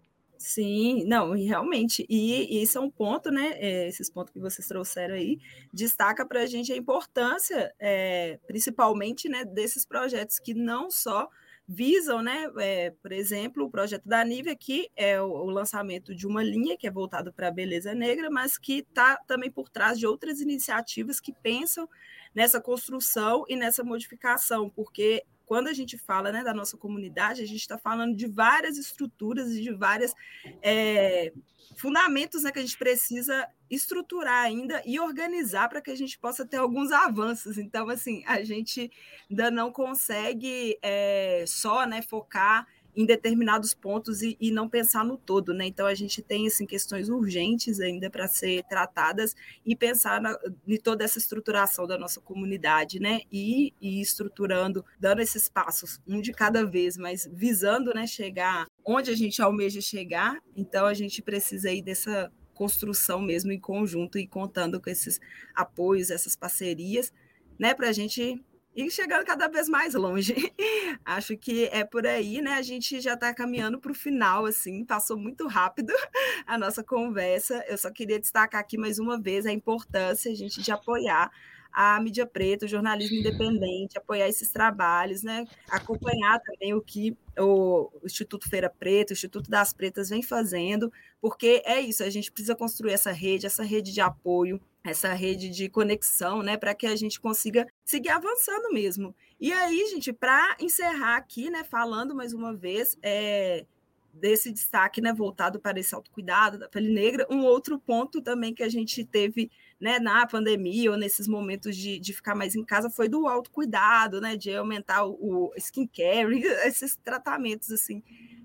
Sim, 0.45 1.05
não, 1.05 1.31
realmente. 1.35 2.05
E, 2.09 2.59
e 2.59 2.63
esse 2.65 2.77
é 2.77 2.81
um 2.81 2.91
ponto, 2.91 3.31
né? 3.31 3.53
É, 3.61 3.87
esses 3.87 4.11
pontos 4.11 4.33
que 4.33 4.41
vocês 4.41 4.67
trouxeram 4.67 5.15
aí, 5.15 5.39
destaca 5.73 6.27
para 6.27 6.41
a 6.43 6.47
gente 6.47 6.73
a 6.73 6.77
importância, 6.77 7.73
é, 7.79 8.41
principalmente, 8.45 9.29
né, 9.29 9.45
desses 9.45 9.87
projetos 9.87 10.41
que 10.41 10.53
não 10.53 10.91
só 10.91 11.29
visam, 11.67 12.21
né, 12.23 12.51
é, 12.59 12.91
por 12.91 13.13
exemplo, 13.13 13.65
o 13.65 13.71
projeto 13.71 14.03
da 14.05 14.25
Nívia, 14.25 14.57
que 14.57 14.91
é 14.97 15.23
o, 15.23 15.27
o 15.29 15.49
lançamento 15.51 16.13
de 16.13 16.27
uma 16.27 16.43
linha 16.43 16.77
que 16.77 16.89
é 16.89 16.91
voltada 16.91 17.33
para 17.33 17.47
a 17.47 17.53
beleza 17.53 17.95
negra, 17.95 18.29
mas 18.29 18.59
que 18.59 18.79
está 18.79 19.17
também 19.29 19.51
por 19.51 19.69
trás 19.69 19.97
de 19.97 20.09
outras 20.09 20.41
iniciativas 20.41 21.21
que 21.21 21.33
pensam 21.33 21.89
nessa 22.35 22.61
construção 22.61 23.45
e 23.49 23.55
nessa 23.55 23.85
modificação, 23.85 24.69
porque 24.69 25.25
quando 25.47 25.69
a 25.69 25.73
gente 25.73 25.99
fala 25.99 26.33
né, 26.33 26.43
da 26.43 26.55
nossa 26.55 26.77
comunidade, 26.77 27.43
a 27.43 27.47
gente 27.47 27.61
está 27.61 27.79
falando 27.79 28.17
de 28.17 28.27
várias 28.27 28.77
estruturas 28.79 29.53
e 29.53 29.63
de 29.63 29.73
vários 29.73 30.15
é, 30.63 31.33
fundamentos 31.77 32.43
né, 32.43 32.51
que 32.51 32.59
a 32.59 32.63
gente 32.63 32.79
precisa 32.79 33.49
estruturar 33.71 34.45
ainda 34.45 34.83
e 34.85 35.01
organizar 35.01 35.69
para 35.69 35.81
que 35.81 35.91
a 35.91 35.97
gente 35.97 36.19
possa 36.19 36.45
ter 36.45 36.59
alguns 36.59 36.93
avanços. 36.93 37.59
Então, 37.59 37.89
assim, 37.89 38.23
a 38.27 38.43
gente 38.43 38.91
ainda 39.31 39.51
não 39.51 39.73
consegue 39.73 40.79
é, 40.83 41.45
só 41.47 41.87
né, 41.87 42.03
focar 42.03 42.67
em 42.95 43.07
determinados 43.07 43.73
pontos 43.73 44.23
e, 44.23 44.37
e, 44.41 44.51
não 44.51 44.69
pensar 44.69 45.05
no 45.05 45.17
todo, 45.17 45.55
né? 45.55 45.67
Então 45.67 45.87
a 45.87 45.95
gente 45.95 46.21
tem 46.21 46.47
assim 46.47 46.67
questões 46.67 47.09
urgentes 47.09 47.81
ainda 47.81 48.11
para 48.11 48.29
ser 48.29 48.63
tratadas 48.65 49.35
e 49.65 49.75
pensar 49.75 50.21
na, 50.21 50.39
em 50.67 50.77
toda 50.77 51.05
essa 51.05 51.19
estruturação 51.19 51.87
da 51.87 51.99
nossa 51.99 52.21
comunidade, 52.21 53.01
né? 53.01 53.21
E, 53.33 53.73
e 53.81 54.01
estruturando, 54.01 54.85
dando 55.01 55.21
esses 55.21 55.49
passos, 55.49 56.01
um 56.07 56.21
de 56.21 56.33
cada 56.33 56.65
vez, 56.67 56.97
mas 56.97 57.29
visando, 57.33 57.95
né, 57.95 58.07
chegar 58.07 58.67
onde 58.85 59.11
a 59.11 59.17
gente 59.17 59.41
almeja 59.41 59.81
chegar. 59.81 60.39
Então 60.55 60.87
a 60.87 60.95
gente 60.95 61.23
precisa 61.23 61.71
aí 61.71 61.81
dessa 61.81 62.31
construção 62.53 63.21
mesmo 63.21 63.51
em 63.51 63.59
conjunto 63.59 64.19
e 64.19 64.27
contando 64.27 64.81
com 64.81 64.91
esses 64.91 65.19
apoios, 65.55 66.11
essas 66.11 66.37
parcerias, 66.37 67.13
né, 67.59 67.75
para 67.75 67.89
a 67.89 67.93
gente 67.93 68.43
e 68.75 68.91
chegando 68.91 69.25
cada 69.25 69.49
vez 69.49 69.69
mais 69.69 69.95
longe. 69.95 70.35
Acho 71.05 71.37
que 71.37 71.67
é 71.67 71.85
por 71.85 72.07
aí, 72.07 72.41
né? 72.41 72.53
A 72.55 72.63
gente 72.63 73.01
já 73.01 73.15
está 73.15 73.33
caminhando 73.35 73.79
para 73.79 73.93
o 73.93 73.95
final, 73.95 74.47
assim, 74.47 74.85
passou 74.85 75.19
muito 75.19 75.47
rápido 75.47 75.93
a 76.47 76.57
nossa 76.57 76.83
conversa. 76.83 77.65
Eu 77.69 77.77
só 77.77 77.91
queria 77.91 78.19
destacar 78.19 78.61
aqui 78.61 78.79
mais 78.79 78.99
uma 78.99 79.21
vez 79.21 79.47
a 79.47 79.53
importância 79.53 80.33
a 80.33 80.35
gente 80.35 80.63
de 80.63 80.73
apoiar 80.73 81.31
a 81.73 81.99
mídia 82.01 82.27
preta, 82.27 82.67
o 82.67 82.69
jornalismo 82.69 83.17
independente, 83.17 83.97
apoiar 83.97 84.29
esses 84.29 84.51
trabalhos, 84.51 85.23
né? 85.23 85.47
Acompanhar 85.71 86.39
também 86.41 86.75
o 86.75 86.83
que 86.83 87.17
o 87.39 87.91
Instituto 88.05 88.49
Feira 88.49 88.69
Preta, 88.69 89.13
o 89.13 89.15
Instituto 89.15 89.51
das 89.51 89.73
Pretas 89.73 90.11
vem 90.11 90.23
fazendo, 90.23 90.93
porque 91.21 91.63
é 91.65 91.81
isso, 91.81 92.05
a 92.05 92.11
gente 92.11 92.31
precisa 92.31 92.55
construir 92.55 92.93
essa 92.93 93.11
rede, 93.11 93.47
essa 93.47 93.63
rede 93.63 93.91
de 93.91 94.03
apoio, 94.03 94.61
essa 94.85 95.13
rede 95.13 95.49
de 95.49 95.69
conexão, 95.69 96.43
né, 96.43 96.57
para 96.57 96.75
que 96.75 96.87
a 96.87 96.97
gente 96.97 97.21
consiga 97.21 97.67
seguir 97.85 98.11
avançando 98.11 98.73
mesmo. 98.73 99.15
E 99.41 99.53
aí, 99.53 99.87
gente, 99.91 100.13
para 100.13 100.57
encerrar 100.61 101.17
aqui, 101.17 101.51
né, 101.51 101.63
falando 101.63 102.15
mais 102.15 102.33
uma 102.33 102.55
vez, 102.55 102.97
é, 103.03 103.65
desse 104.13 104.53
destaque, 104.53 105.01
né, 105.01 105.13
voltado 105.13 105.59
para 105.59 105.79
esse 105.81 105.95
autocuidado 105.95 106.59
da 106.59 106.69
pele 106.69 106.93
negra, 106.93 107.27
um 107.31 107.45
outro 107.45 107.79
ponto 107.79 108.21
também 108.21 108.53
que 108.53 108.63
a 108.63 108.69
gente 108.69 109.05
teve, 109.05 109.51
né, 109.81 109.99
na 109.99 110.27
pandemia 110.27 110.91
ou 110.91 110.97
nesses 110.97 111.27
momentos 111.27 111.77
de, 111.77 111.99
de 111.99 112.13
ficar 112.13 112.35
mais 112.35 112.55
em 112.55 112.65
casa 112.65 112.91
foi 112.91 113.09
do 113.09 113.27
autocuidado, 113.27 114.21
né, 114.21 114.37
de 114.37 114.55
aumentar 114.55 115.05
o, 115.05 115.15
o 115.49 115.53
skincare, 115.57 116.43
esses 116.67 116.97
tratamentos, 116.97 117.71
assim, 117.71 118.03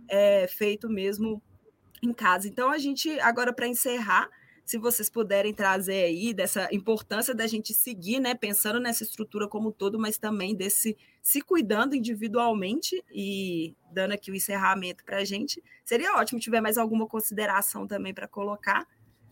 é, 0.07 0.47
feito 0.47 0.87
mesmo 0.87 1.41
em 2.01 2.13
casa. 2.13 2.47
Então, 2.47 2.69
a 2.69 2.77
gente, 2.77 3.19
agora 3.19 3.51
para 3.51 3.67
encerrar, 3.67 4.29
se 4.67 4.77
vocês 4.77 5.09
puderem 5.09 5.53
trazer 5.53 6.03
aí 6.03 6.33
dessa 6.33 6.67
importância 6.73 7.33
da 7.33 7.47
gente 7.47 7.73
seguir, 7.73 8.19
né, 8.19 8.35
pensando 8.35 8.81
nessa 8.81 9.01
estrutura 9.01 9.47
como 9.47 9.69
um 9.69 9.71
todo, 9.71 9.97
mas 9.97 10.17
também 10.17 10.53
desse 10.53 10.97
se 11.21 11.41
cuidando 11.41 11.95
individualmente 11.95 13.01
e 13.09 13.73
dando 13.93 14.11
aqui 14.11 14.29
o 14.29 14.35
encerramento 14.35 15.05
para 15.05 15.19
a 15.19 15.23
gente. 15.23 15.63
Seria 15.85 16.17
ótimo 16.17 16.37
tiver 16.37 16.59
mais 16.59 16.77
alguma 16.77 17.07
consideração 17.07 17.87
também 17.87 18.13
para 18.13 18.27
colocar. 18.27 18.85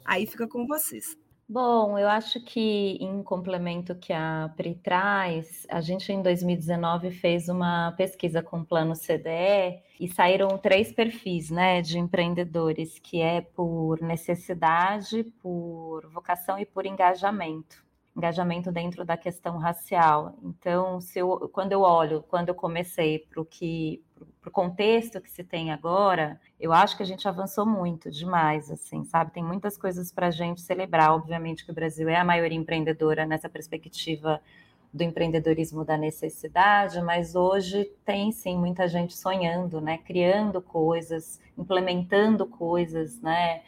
Aí 0.05 0.25
fica 0.25 0.47
com 0.47 0.65
vocês. 0.65 1.17
Bom, 1.47 1.97
eu 1.99 2.10
acho 2.10 2.39
que 2.41 2.97
em 2.99 3.21
complemento 3.21 3.93
que 3.93 4.12
a 4.12 4.51
Pri 4.58 4.73
traz, 4.73 5.67
a 5.69 5.79
gente 5.79 6.12
em 6.12 6.19
2019 6.19 7.12
fez 7.12 7.47
uma 7.47 7.91
pesquisa 7.91 8.41
com 8.41 8.62
o 8.62 8.65
plano 8.65 8.95
CDE 8.95 9.79
e 9.99 10.08
saíram 10.08 10.58
três 10.58 10.91
perfis 10.91 11.51
né, 11.51 11.84
de 11.84 11.99
empreendedores, 11.99 12.97
que 12.97 13.21
é 13.21 13.41
por 13.41 14.01
necessidade, 14.01 15.23
por 15.39 16.10
vocação 16.10 16.58
e 16.58 16.65
por 16.65 16.84
engajamento. 16.84 17.86
Engajamento 18.17 18.71
dentro 18.71 19.05
da 19.05 19.15
questão 19.15 19.60
racial. 19.60 20.34
Então, 20.41 20.99
se 20.99 21.19
eu, 21.19 21.47
quando 21.53 21.73
eu 21.73 21.81
olho, 21.81 22.23
quando 22.27 22.49
eu 22.49 22.55
comecei 22.55 23.19
para 23.19 23.39
o 23.39 23.45
que 23.45 24.03
para 24.45 24.49
o 24.49 24.51
contexto 24.51 25.19
que 25.19 25.31
se 25.31 25.43
tem 25.43 25.71
agora, 25.71 26.39
eu 26.60 26.71
acho 26.71 26.95
que 26.95 27.01
a 27.01 27.05
gente 27.05 27.27
avançou 27.27 27.65
muito, 27.65 28.12
demais, 28.12 28.69
assim, 28.69 29.03
sabe? 29.03 29.31
Tem 29.31 29.43
muitas 29.43 29.75
coisas 29.75 30.12
para 30.12 30.27
a 30.27 30.31
gente 30.31 30.62
celebrar. 30.62 31.13
Obviamente 31.13 31.65
que 31.65 31.71
o 31.71 31.73
Brasil 31.73 32.08
é 32.08 32.15
a 32.15 32.23
maior 32.23 32.51
empreendedora 32.51 33.25
nessa 33.25 33.49
perspectiva 33.49 34.39
do 34.93 35.03
empreendedorismo 35.03 35.84
da 35.84 35.97
necessidade, 35.97 37.01
mas 37.01 37.36
hoje 37.36 37.86
tem 38.05 38.31
sim 38.31 38.55
muita 38.55 38.88
gente 38.88 39.17
sonhando, 39.17 39.81
né? 39.81 39.97
Criando 39.97 40.62
coisas, 40.62 41.41
implementando 41.58 42.45
coisas, 42.45 43.19
né? 43.21 43.63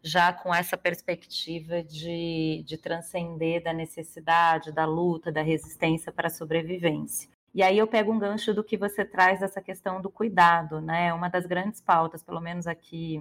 Já 0.00 0.32
com 0.32 0.54
essa 0.54 0.78
perspectiva 0.78 1.82
de, 1.82 2.62
de 2.64 2.78
transcender 2.78 3.64
da 3.64 3.72
necessidade, 3.72 4.70
da 4.70 4.86
luta, 4.86 5.32
da 5.32 5.42
resistência 5.42 6.12
para 6.12 6.28
a 6.28 6.30
sobrevivência. 6.30 7.28
E 7.54 7.62
aí 7.62 7.78
eu 7.78 7.86
pego 7.86 8.12
um 8.12 8.18
gancho 8.18 8.54
do 8.54 8.62
que 8.62 8.76
você 8.76 9.04
traz 9.04 9.40
dessa 9.40 9.60
questão 9.60 10.00
do 10.00 10.08
cuidado, 10.10 10.80
né? 10.80 11.12
Uma 11.12 11.28
das 11.28 11.46
grandes 11.46 11.80
pautas, 11.80 12.22
pelo 12.22 12.40
menos 12.40 12.66
aqui 12.66 13.20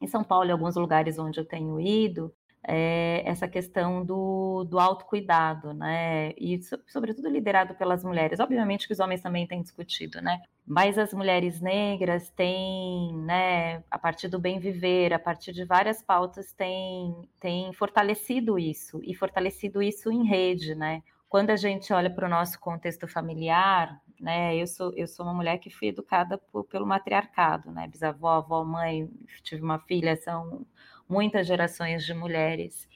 em 0.00 0.06
São 0.06 0.24
Paulo 0.24 0.48
e 0.48 0.52
alguns 0.52 0.76
lugares 0.76 1.18
onde 1.18 1.38
eu 1.38 1.44
tenho 1.44 1.78
ido, 1.80 2.32
é 2.66 3.22
essa 3.24 3.46
questão 3.46 4.04
do, 4.04 4.64
do 4.64 4.78
autocuidado, 4.78 5.72
né? 5.72 6.32
E 6.36 6.60
sobretudo 6.86 7.28
liderado 7.28 7.74
pelas 7.74 8.02
mulheres. 8.04 8.40
Obviamente 8.40 8.86
que 8.86 8.92
os 8.92 9.00
homens 9.00 9.22
também 9.22 9.46
têm 9.46 9.62
discutido, 9.62 10.20
né? 10.20 10.42
Mas 10.66 10.98
as 10.98 11.14
mulheres 11.14 11.60
negras 11.60 12.30
têm, 12.30 13.16
né, 13.24 13.82
a 13.90 13.98
partir 13.98 14.28
do 14.28 14.38
bem 14.38 14.58
viver, 14.58 15.14
a 15.14 15.18
partir 15.18 15.52
de 15.52 15.64
várias 15.64 16.02
pautas, 16.02 16.52
têm, 16.52 17.14
têm 17.40 17.72
fortalecido 17.72 18.58
isso, 18.58 19.00
e 19.02 19.14
fortalecido 19.14 19.82
isso 19.82 20.12
em 20.12 20.26
rede, 20.26 20.74
né? 20.74 21.02
Quando 21.28 21.50
a 21.50 21.56
gente 21.56 21.92
olha 21.92 22.10
para 22.10 22.26
o 22.26 22.30
nosso 22.30 22.58
contexto 22.58 23.06
familiar, 23.06 24.00
né, 24.18 24.56
eu 24.56 24.66
sou, 24.66 24.92
eu 24.96 25.06
sou 25.06 25.26
uma 25.26 25.34
mulher 25.34 25.58
que 25.58 25.70
fui 25.70 25.88
educada 25.88 26.38
por, 26.38 26.64
pelo 26.64 26.86
matriarcado, 26.86 27.70
né, 27.70 27.86
bisavó, 27.86 28.38
avó, 28.38 28.64
mãe, 28.64 29.08
tive 29.42 29.62
uma 29.62 29.78
filha, 29.78 30.16
são 30.16 30.66
muitas 31.08 31.46
gerações 31.46 32.04
de 32.04 32.14
mulheres, 32.14 32.88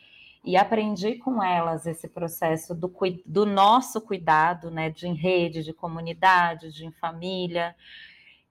e 0.44 0.56
aprendi 0.56 1.16
com 1.16 1.42
elas 1.42 1.86
esse 1.86 2.08
processo 2.08 2.74
do, 2.74 2.92
do 3.24 3.46
nosso 3.46 4.00
cuidado, 4.00 4.70
né, 4.70 4.90
de 4.90 5.06
em 5.06 5.14
rede, 5.14 5.62
de 5.62 5.72
comunidade, 5.72 6.72
de 6.72 6.86
em 6.86 6.92
família, 6.92 7.76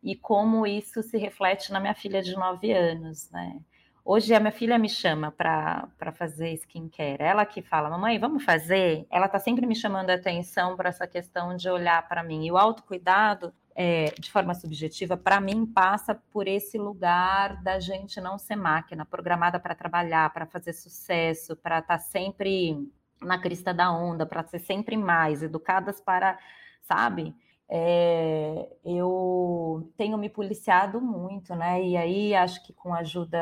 e 0.03 0.15
como 0.15 0.65
isso 0.65 1.03
se 1.03 1.17
reflete 1.17 1.71
na 1.71 1.79
minha 1.79 1.93
filha 1.95 2.21
de 2.21 2.33
nove 2.35 2.71
anos, 2.71 3.29
né, 3.31 3.59
Hoje 4.03 4.33
a 4.33 4.39
minha 4.39 4.51
filha 4.51 4.79
me 4.79 4.89
chama 4.89 5.31
para 5.31 6.11
fazer 6.13 6.53
skincare. 6.53 7.17
Ela 7.19 7.45
que 7.45 7.61
fala, 7.61 7.89
mamãe, 7.89 8.17
vamos 8.17 8.43
fazer? 8.43 9.05
Ela 9.11 9.27
está 9.27 9.37
sempre 9.37 9.65
me 9.67 9.75
chamando 9.75 10.09
a 10.09 10.15
atenção 10.15 10.75
para 10.75 10.89
essa 10.89 11.05
questão 11.05 11.55
de 11.55 11.69
olhar 11.69 12.07
para 12.07 12.23
mim. 12.23 12.45
E 12.45 12.51
o 12.51 12.57
autocuidado, 12.57 13.53
é, 13.75 14.05
de 14.19 14.31
forma 14.31 14.55
subjetiva, 14.55 15.15
para 15.15 15.39
mim, 15.39 15.67
passa 15.67 16.15
por 16.15 16.47
esse 16.47 16.79
lugar 16.79 17.61
da 17.61 17.79
gente 17.79 18.19
não 18.19 18.39
ser 18.39 18.55
máquina, 18.55 19.05
programada 19.05 19.59
para 19.59 19.75
trabalhar, 19.75 20.33
para 20.33 20.47
fazer 20.47 20.73
sucesso, 20.73 21.55
para 21.55 21.77
estar 21.77 21.97
tá 21.97 21.99
sempre 21.99 22.91
na 23.21 23.37
crista 23.37 23.71
da 23.71 23.91
onda, 23.91 24.25
para 24.25 24.43
ser 24.43 24.59
sempre 24.59 24.97
mais, 24.97 25.43
educadas 25.43 26.01
para, 26.01 26.39
sabe? 26.81 27.35
É, 27.73 28.67
eu 28.83 29.89
tenho 29.95 30.17
me 30.17 30.27
policiado 30.29 30.99
muito, 30.99 31.55
né? 31.55 31.81
E 31.81 31.95
aí 31.95 32.35
acho 32.35 32.61
que 32.65 32.73
com 32.73 32.93
a 32.93 32.99
ajuda 32.99 33.39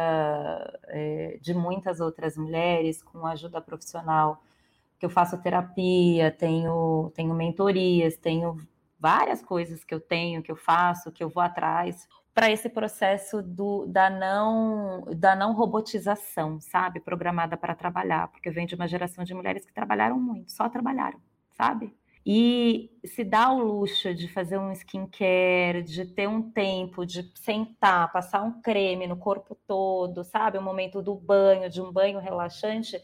é, 0.89 1.39
de 1.42 1.52
muitas 1.56 2.00
outras 2.00 2.38
mulheres, 2.38 3.02
com 3.02 3.26
a 3.26 3.32
ajuda 3.32 3.60
profissional, 3.60 4.44
que 5.00 5.06
eu 5.06 5.10
faço 5.10 5.42
terapia, 5.42 6.30
tenho, 6.32 7.12
tenho 7.15 7.34
mentorias, 7.34 8.18
tenho 8.18 8.56
várias 9.00 9.42
coisas 9.42 9.84
que 9.84 9.96
eu 9.96 10.00
tenho, 10.00 10.44
que 10.44 10.52
eu 10.52 10.56
faço, 10.56 11.12
que 11.12 11.24
eu 11.24 11.30
vou 11.30 11.42
atrás 11.42 12.08
para 12.32 12.52
esse 12.52 12.70
processo 12.70 13.42
do, 13.42 13.88
da 13.88 14.10
não 14.12 15.06
da 15.18 15.36
não 15.36 15.54
robotização, 15.54 16.60
sabe, 16.62 17.00
programada 17.00 17.58
para 17.58 17.76
trabalhar, 17.76 18.28
porque 18.30 18.50
eu 18.50 18.54
venho 18.54 18.68
de 18.68 18.76
uma 18.76 18.88
geração 18.88 19.24
de 19.24 19.34
mulheres 19.34 19.65
que 19.65 19.74
trabalharam 19.74 20.20
muito, 20.20 20.52
só 20.52 20.70
trabalharam, 20.70 21.20
sabe? 21.54 21.98
E 22.25 22.91
se 23.05 23.23
dá 23.23 23.51
o 23.51 23.63
luxo 23.63 24.13
de 24.13 24.27
fazer 24.27 24.58
um 24.58 24.71
skincare, 24.71 25.82
de 25.84 26.05
ter 26.05 26.27
um 26.27 26.41
tempo, 26.51 27.05
de 27.05 27.32
sentar, 27.36 28.12
passar 28.12 28.43
um 28.43 28.62
creme 28.62 29.08
no 29.08 29.17
corpo 29.17 29.55
todo, 29.67 30.23
sabe? 30.23 30.58
O 30.58 30.62
momento 30.62 31.01
do 31.01 31.15
banho, 31.15 31.69
de 31.69 31.82
um 31.82 31.91
banho 31.91 32.19
relaxante, 32.19 33.01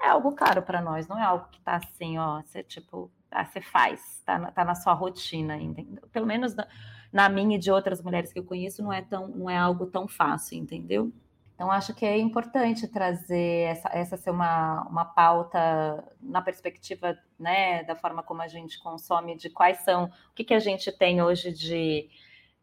é 0.00 0.08
algo 0.08 0.32
caro 0.32 0.62
para 0.62 0.80
nós, 0.82 1.08
não 1.08 1.18
é 1.18 1.22
algo 1.22 1.48
que 1.50 1.60
tá 1.60 1.76
assim, 1.76 2.18
ó, 2.18 2.42
você 2.42 2.62
tipo, 2.62 3.10
ah, 3.30 3.44
você 3.44 3.60
faz, 3.60 4.22
tá 4.24 4.38
na, 4.38 4.50
tá 4.50 4.64
na 4.64 4.74
sua 4.74 4.92
rotina, 4.92 5.56
entendeu? 5.56 6.02
Pelo 6.12 6.26
menos 6.26 6.54
na, 6.54 6.66
na 7.12 7.28
minha 7.28 7.56
e 7.56 7.58
de 7.58 7.70
outras 7.70 8.02
mulheres 8.02 8.32
que 8.32 8.38
eu 8.38 8.44
conheço, 8.44 8.82
não 8.82 8.92
é 8.92 9.02
tão, 9.02 9.28
não 9.28 9.50
é 9.50 9.56
algo 9.56 9.86
tão 9.86 10.06
fácil, 10.06 10.58
entendeu? 10.58 11.12
Então, 11.58 11.72
acho 11.72 11.92
que 11.92 12.06
é 12.06 12.16
importante 12.16 12.86
trazer 12.86 13.64
essa, 13.70 13.88
essa 13.92 14.16
ser 14.16 14.30
uma, 14.30 14.86
uma 14.88 15.04
pauta 15.04 16.04
na 16.22 16.40
perspectiva 16.40 17.18
né, 17.36 17.82
da 17.82 17.96
forma 17.96 18.22
como 18.22 18.40
a 18.40 18.46
gente 18.46 18.78
consome, 18.78 19.36
de 19.36 19.50
quais 19.50 19.78
são, 19.78 20.04
o 20.04 20.34
que, 20.36 20.44
que 20.44 20.54
a 20.54 20.60
gente 20.60 20.96
tem 20.96 21.20
hoje 21.20 21.50
de, 21.50 22.08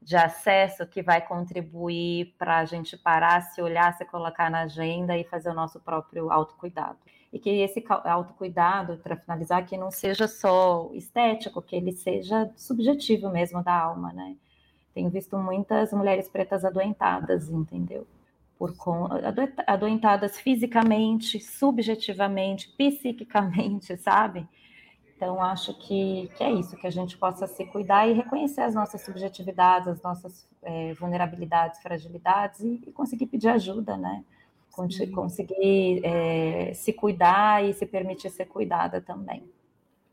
de 0.01 0.15
acesso 0.15 0.87
que 0.87 1.03
vai 1.03 1.19
contribuir 1.19 2.35
para 2.37 2.59
a 2.59 2.63
gente 2.63 2.95
parar, 2.95 3.41
se 3.41 3.61
olhar, 3.61 3.93
se 3.97 4.05
colocar 4.05 4.49
na 4.49 4.61
agenda 4.61 5.17
e 5.17 5.25
fazer 5.25 5.49
o 5.49 5.53
nosso 5.53 5.77
próprio 5.81 6.31
autocuidado. 6.31 6.97
E 7.33 7.37
que 7.37 7.49
esse 7.49 7.83
autocuidado, 8.05 8.95
para 8.99 9.17
finalizar, 9.17 9.65
que 9.65 9.75
não 9.75 9.91
seja 9.91 10.25
só 10.25 10.89
estético, 10.93 11.61
que 11.61 11.75
ele 11.75 11.91
seja 11.91 12.49
subjetivo 12.55 13.29
mesmo 13.29 13.61
da 13.61 13.77
alma, 13.77 14.13
né? 14.13 14.37
Tenho 14.93 15.09
visto 15.09 15.37
muitas 15.37 15.91
mulheres 15.91 16.29
pretas 16.29 16.63
adoentadas, 16.63 17.49
entendeu? 17.49 18.07
Por 18.57 18.73
adoentadas 19.67 20.39
fisicamente, 20.39 21.39
subjetivamente, 21.39 22.69
psiquicamente, 22.77 23.97
sabe? 23.97 24.47
Então, 25.15 25.41
acho 25.41 25.73
que, 25.79 26.29
que 26.35 26.43
é 26.43 26.51
isso, 26.51 26.75
que 26.75 26.87
a 26.87 26.91
gente 26.91 27.17
possa 27.17 27.47
se 27.47 27.65
cuidar 27.65 28.07
e 28.07 28.13
reconhecer 28.13 28.61
as 28.61 28.75
nossas 28.75 29.01
subjetividades, 29.01 29.87
as 29.87 30.01
nossas 30.01 30.47
é, 30.61 30.93
vulnerabilidades, 30.93 31.81
fragilidades 31.81 32.59
e, 32.59 32.81
e, 32.85 32.91
conseguir 32.91 33.27
pedir 33.27 33.47
ajuda, 33.47 33.95
né? 33.95 34.25
Conseguir 35.13 36.01
é, 36.03 36.73
se 36.73 36.91
cuidar 36.91 37.63
e 37.63 37.73
se 37.73 37.85
permitir 37.85 38.29
ser 38.29 38.45
cuidada 38.45 38.99
também. 38.99 39.49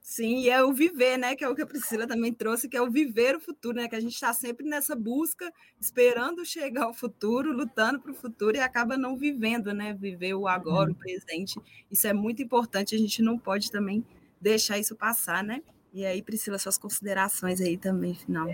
Sim, 0.02 0.40
e 0.40 0.50
é 0.50 0.62
o 0.62 0.72
viver, 0.72 1.16
né? 1.16 1.36
Que 1.36 1.44
é 1.44 1.48
o 1.48 1.54
que 1.54 1.62
a 1.62 1.66
Priscila 1.66 2.08
também 2.08 2.34
trouxe, 2.34 2.68
que 2.68 2.76
é 2.76 2.82
o 2.82 2.90
viver 2.90 3.36
o 3.36 3.40
futuro, 3.40 3.76
né? 3.76 3.88
Que 3.88 3.94
a 3.94 4.00
gente 4.00 4.14
está 4.14 4.32
sempre 4.32 4.66
nessa 4.66 4.96
busca, 4.96 5.50
esperando 5.80 6.44
chegar 6.44 6.84
ao 6.84 6.92
futuro, 6.92 7.52
lutando 7.52 8.00
para 8.00 8.10
o 8.10 8.14
futuro 8.14 8.56
e 8.56 8.60
acaba 8.60 8.96
não 8.96 9.16
vivendo, 9.16 9.72
né? 9.72 9.94
Viver 9.94 10.34
o 10.34 10.48
agora, 10.48 10.90
uhum. 10.90 10.96
o 10.96 10.98
presente. 10.98 11.58
Isso 11.88 12.06
é 12.08 12.12
muito 12.12 12.42
importante, 12.42 12.96
a 12.96 12.98
gente 12.98 13.22
não 13.22 13.38
pode 13.38 13.70
também 13.70 14.04
deixar 14.40 14.76
isso 14.76 14.96
passar, 14.96 15.44
né? 15.44 15.62
E 15.94 16.04
aí, 16.04 16.20
Priscila, 16.20 16.58
suas 16.58 16.76
considerações 16.76 17.60
aí 17.60 17.76
também, 17.76 18.14
final. 18.14 18.48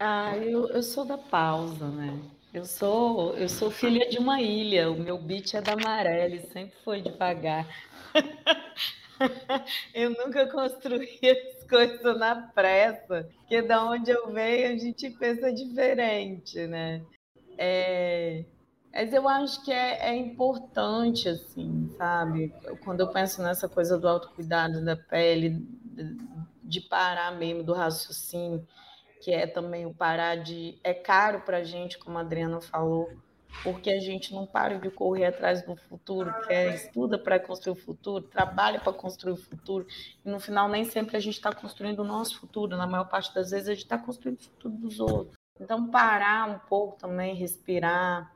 Ah, 0.00 0.36
eu, 0.36 0.68
eu 0.68 0.82
sou 0.82 1.04
da 1.04 1.16
pausa, 1.16 1.86
né? 1.88 2.20
Eu 2.52 2.64
sou, 2.64 3.34
eu 3.36 3.48
sou 3.48 3.70
filha 3.70 4.10
de 4.10 4.18
uma 4.18 4.42
ilha. 4.42 4.90
O 4.90 4.98
meu 4.98 5.16
beat 5.16 5.54
é 5.54 5.62
da 5.62 5.76
Marelli, 5.76 6.40
sempre 6.52 6.74
foi 6.84 7.00
devagar. 7.00 7.68
eu 9.94 10.10
nunca 10.10 10.46
construí 10.46 11.18
as 11.24 11.64
coisas 11.68 12.18
na 12.18 12.34
pressa, 12.54 13.28
porque 13.36 13.62
da 13.62 13.84
onde 13.84 14.10
eu 14.10 14.30
venho 14.32 14.74
a 14.74 14.76
gente 14.76 15.10
pensa 15.10 15.52
diferente, 15.52 16.66
né? 16.66 17.02
É... 17.58 18.44
Mas 18.92 19.12
eu 19.12 19.26
acho 19.26 19.64
que 19.64 19.72
é, 19.72 20.10
é, 20.10 20.14
importante, 20.14 21.26
assim, 21.26 21.88
sabe? 21.96 22.54
Quando 22.84 23.00
eu 23.00 23.08
penso 23.08 23.42
nessa 23.42 23.66
coisa 23.66 23.98
do 23.98 24.06
autocuidado 24.06 24.84
da 24.84 24.94
pele, 24.94 25.66
de 26.62 26.80
parar 26.82 27.32
mesmo 27.32 27.62
do 27.62 27.72
raciocínio, 27.72 28.66
que 29.22 29.30
é 29.30 29.46
também 29.46 29.86
o 29.86 29.94
parar 29.94 30.36
de. 30.36 30.78
É 30.84 30.92
caro 30.92 31.40
para 31.40 31.58
a 31.58 31.64
gente, 31.64 31.98
como 31.98 32.18
a 32.18 32.20
Adriana 32.20 32.60
falou, 32.60 33.10
porque 33.62 33.90
a 33.90 34.00
gente 34.00 34.32
não 34.32 34.46
para 34.46 34.78
de 34.78 34.90
correr 34.90 35.26
atrás 35.26 35.62
do 35.62 35.76
futuro, 35.76 36.32
que 36.46 36.52
é 36.52 36.74
estuda 36.74 37.18
para 37.18 37.38
construir 37.38 37.72
o 37.72 37.80
futuro, 37.80 38.24
trabalha 38.24 38.80
para 38.80 38.92
construir 38.92 39.32
o 39.32 39.36
futuro, 39.36 39.86
e 40.24 40.28
no 40.28 40.40
final 40.40 40.68
nem 40.68 40.84
sempre 40.84 41.16
a 41.16 41.20
gente 41.20 41.34
está 41.34 41.52
construindo 41.52 42.00
o 42.00 42.04
nosso 42.04 42.38
futuro, 42.40 42.76
na 42.76 42.86
maior 42.86 43.08
parte 43.08 43.34
das 43.34 43.50
vezes 43.50 43.68
a 43.68 43.74
gente 43.74 43.84
está 43.84 43.98
construindo 43.98 44.38
o 44.38 44.42
futuro 44.42 44.74
dos 44.74 45.00
outros. 45.00 45.36
Então, 45.60 45.88
parar 45.90 46.48
um 46.48 46.58
pouco 46.68 46.98
também, 46.98 47.34
respirar, 47.34 48.32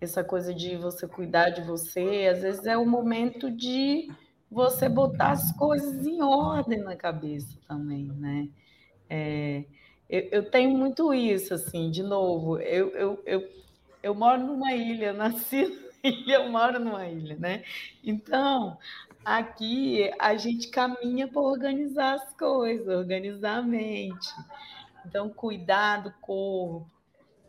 essa 0.00 0.22
coisa 0.22 0.54
de 0.54 0.76
você 0.76 1.08
cuidar 1.08 1.50
de 1.50 1.62
você, 1.62 2.28
às 2.30 2.42
vezes 2.42 2.66
é 2.66 2.76
o 2.76 2.86
momento 2.86 3.50
de 3.50 4.08
você 4.50 4.88
botar 4.88 5.32
as 5.32 5.52
coisas 5.52 6.06
em 6.06 6.22
ordem 6.22 6.78
na 6.78 6.94
cabeça 6.94 7.58
também, 7.66 8.06
né? 8.12 8.48
É, 9.08 9.64
eu, 10.08 10.28
eu, 10.30 10.50
tenho 10.50 10.76
muito 10.76 11.12
isso, 11.12 11.54
assim, 11.54 11.90
de 11.90 12.02
novo, 12.02 12.58
eu, 12.58 12.90
eu, 12.90 13.22
eu, 13.26 13.48
eu 14.04 14.14
moro 14.14 14.38
numa 14.46 14.74
ilha, 14.74 15.12
nasci 15.14 15.62
numa 15.62 15.90
ilha, 16.04 16.34
eu 16.34 16.48
moro 16.50 16.78
numa 16.78 17.06
ilha, 17.08 17.36
né? 17.36 17.64
Então, 18.04 18.78
aqui 19.24 20.10
a 20.18 20.36
gente 20.36 20.68
caminha 20.68 21.26
para 21.26 21.40
organizar 21.40 22.14
as 22.16 22.34
coisas, 22.34 22.86
organizar 22.86 23.56
a 23.56 23.62
mente. 23.62 24.28
Então, 25.06 25.30
cuidar 25.30 26.02
do 26.02 26.12
corpo, 26.20 26.86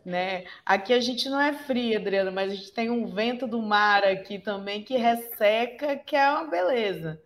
né? 0.02 0.44
Aqui 0.64 0.94
a 0.94 1.00
gente 1.00 1.28
não 1.28 1.38
é 1.38 1.52
fria, 1.52 1.98
Adriana, 1.98 2.30
mas 2.30 2.50
a 2.50 2.54
gente 2.54 2.72
tem 2.72 2.88
um 2.88 3.06
vento 3.06 3.46
do 3.46 3.60
mar 3.60 4.02
aqui 4.02 4.38
também 4.38 4.82
que 4.82 4.96
resseca, 4.96 5.94
que 5.96 6.16
é 6.16 6.30
uma 6.30 6.48
beleza, 6.48 7.20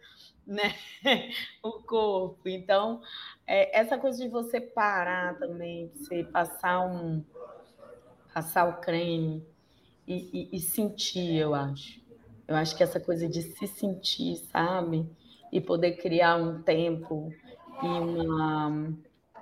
né? 0.45 0.75
o 1.63 1.73
corpo. 1.85 2.49
Então, 2.49 3.01
é, 3.47 3.79
essa 3.79 3.97
coisa 3.97 4.21
de 4.21 4.29
você 4.29 4.61
parar 4.61 5.39
também, 5.39 5.87
de 5.89 5.99
você 5.99 6.25
passar 6.25 6.81
um 6.81 7.25
passar 8.41 8.67
o 8.67 8.81
creme 8.81 9.47
e, 10.09 10.49
e, 10.53 10.57
e 10.57 10.61
sentir, 10.61 11.37
eu 11.37 11.55
acho. 11.55 12.01
Eu 12.49 12.57
acho 12.57 12.75
que 12.75 12.83
essa 12.83 12.99
coisa 12.99 13.29
de 13.29 13.43
se 13.43 13.67
sentir, 13.67 14.37
sabe? 14.51 15.07
E 15.53 15.61
poder 15.61 15.99
criar 15.99 16.37
um 16.37 16.63
tempo 16.63 17.31
e 17.83 17.87
uma 17.87 18.97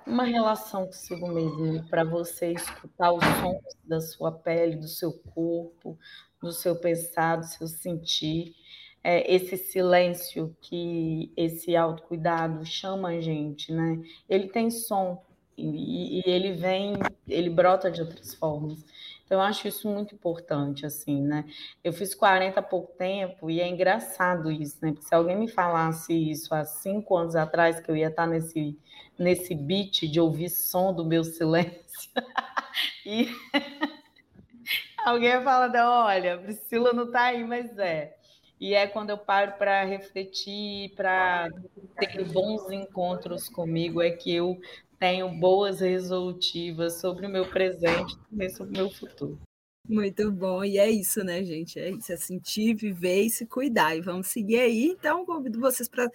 uma 0.05 0.23
relação 0.23 0.87
consigo 0.87 1.27
mesmo, 1.27 1.87
para 1.87 2.03
você 2.03 2.51
escutar 2.51 3.13
os 3.13 3.23
sons 3.23 3.61
da 3.85 4.01
sua 4.01 4.31
pele, 4.31 4.75
do 4.75 4.87
seu 4.87 5.13
corpo, 5.13 5.97
do 6.41 6.51
seu 6.51 6.75
pensar, 6.75 7.35
do 7.35 7.45
seu 7.45 7.67
sentir. 7.67 8.55
É, 9.03 9.33
esse 9.33 9.55
silêncio 9.55 10.57
que 10.59 11.31
esse 11.37 11.75
autocuidado 11.75 12.65
chama 12.65 13.09
a 13.09 13.21
gente, 13.21 13.71
né? 13.71 14.01
Ele 14.27 14.49
tem 14.49 14.71
som 14.71 15.23
e, 15.59 16.23
ele 16.25 16.53
vem, 16.53 16.93
ele 17.27 17.49
brota 17.49 17.89
de 17.89 18.01
outras 18.01 18.33
formas. 18.33 18.83
Então, 19.25 19.37
eu 19.37 19.45
acho 19.45 19.67
isso 19.67 19.87
muito 19.87 20.15
importante, 20.15 20.87
assim, 20.87 21.21
né? 21.21 21.45
Eu 21.83 21.93
fiz 21.93 22.15
40 22.15 22.59
há 22.59 22.63
pouco 22.63 22.91
tempo 22.97 23.47
e 23.47 23.61
é 23.61 23.67
engraçado 23.67 24.51
isso, 24.51 24.77
né? 24.81 24.91
Porque 24.91 25.07
se 25.07 25.13
alguém 25.13 25.37
me 25.37 25.47
falasse 25.47 26.13
isso 26.13 26.53
há 26.53 26.65
cinco 26.65 27.15
anos 27.15 27.35
atrás, 27.35 27.79
que 27.79 27.91
eu 27.91 27.95
ia 27.95 28.07
estar 28.07 28.25
nesse, 28.25 28.75
nesse 29.19 29.53
beat 29.53 30.07
de 30.07 30.19
ouvir 30.19 30.49
som 30.49 30.91
do 30.91 31.05
meu 31.05 31.23
silêncio, 31.23 32.11
e 33.05 33.27
alguém 35.05 35.29
ia 35.29 35.43
falar, 35.43 36.05
olha, 36.05 36.39
Priscila 36.39 36.91
não 36.91 37.05
está 37.05 37.25
aí, 37.25 37.43
mas 37.43 37.77
é. 37.77 38.15
E 38.59 38.73
é 38.73 38.87
quando 38.87 39.11
eu 39.11 39.17
paro 39.17 39.53
para 39.53 39.85
refletir, 39.85 40.93
para 40.95 41.49
ter 41.97 42.25
bons 42.25 42.69
encontros 42.71 43.47
comigo, 43.47 44.01
é 44.01 44.09
que 44.09 44.33
eu 44.33 44.59
tenho 44.99 45.29
boas 45.39 45.79
resolutivas 45.79 46.95
sobre 46.95 47.25
o 47.25 47.29
meu 47.29 47.49
presente 47.49 48.13
e 48.13 48.29
também 48.29 48.49
sobre 48.49 48.77
o 48.77 48.83
meu 48.83 48.91
futuro. 48.91 49.39
Muito 49.87 50.31
bom, 50.31 50.63
e 50.63 50.77
é 50.77 50.87
isso, 50.87 51.23
né, 51.23 51.43
gente? 51.43 51.79
É 51.79 51.89
isso, 51.89 52.11
é 52.11 52.17
sentir, 52.17 52.75
viver 52.75 53.23
e 53.23 53.29
se 53.29 53.45
cuidar. 53.47 53.95
E 53.95 54.01
vamos 54.01 54.27
seguir 54.27 54.59
aí. 54.59 54.85
Então, 54.85 55.25
convido 55.25 55.59
vocês 55.59 55.89
para 55.89 56.07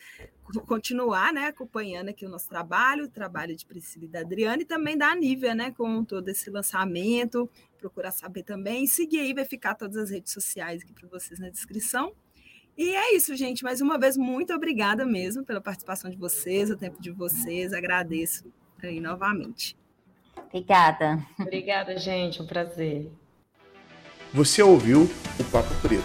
continuar 0.65 1.33
né, 1.33 1.47
acompanhando 1.47 2.11
aqui 2.11 2.25
o 2.25 2.29
nosso 2.29 2.49
trabalho, 2.49 3.07
o 3.07 3.11
trabalho 3.11 3.57
de 3.57 3.67
Priscila 3.67 4.05
e 4.05 4.09
da 4.09 4.21
Adriana, 4.21 4.63
e 4.63 4.65
também 4.65 4.97
da 4.97 5.13
Nívia, 5.17 5.57
né, 5.57 5.73
com 5.73 6.05
todo 6.05 6.29
esse 6.29 6.51
lançamento. 6.51 7.51
Procurar 7.79 8.13
saber 8.13 8.45
também. 8.45 8.85
E 8.85 8.89
seguir 8.89 9.19
aí, 9.19 9.35
vai 9.35 9.45
ficar 9.45 9.75
todas 9.75 9.97
as 9.97 10.11
redes 10.11 10.33
sociais 10.33 10.83
aqui 10.83 10.93
para 10.93 11.09
vocês 11.09 11.41
na 11.41 11.49
descrição. 11.49 12.13
E 12.79 12.95
é 12.95 13.17
isso, 13.17 13.35
gente. 13.35 13.65
Mais 13.65 13.81
uma 13.81 13.99
vez, 13.99 14.17
muito 14.17 14.53
obrigada 14.53 15.05
mesmo 15.05 15.45
pela 15.45 15.61
participação 15.61 16.09
de 16.09 16.17
vocês, 16.17 16.71
o 16.71 16.77
tempo 16.77 17.03
de 17.03 17.11
vocês. 17.11 17.73
Agradeço 17.73 18.53
aí 18.87 19.01
novamente. 19.01 19.77
Obrigada. 20.49 21.25
Obrigada, 21.39 21.99
gente. 21.99 22.41
Um 22.41 22.47
prazer. 22.47 23.11
Você 24.33 24.63
ouviu 24.63 25.09
o 25.39 25.45
Papo 25.45 25.73
Preto, 25.81 26.05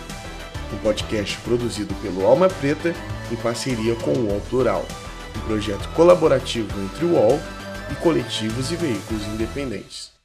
um 0.74 0.78
podcast 0.84 1.38
produzido 1.42 1.94
pelo 1.96 2.26
Alma 2.26 2.48
Preta 2.48 2.94
em 3.32 3.36
parceria 3.38 3.96
com 3.96 4.12
o 4.12 4.28
UOL 4.28 4.42
Plural, 4.50 4.86
um 5.36 5.48
projeto 5.48 5.88
colaborativo 5.96 6.70
entre 6.82 7.06
o 7.06 7.13
UOL 7.13 7.39
e 7.92 7.96
coletivos 7.96 8.72
e 8.72 8.76
veículos 8.76 9.26
independentes. 9.28 10.18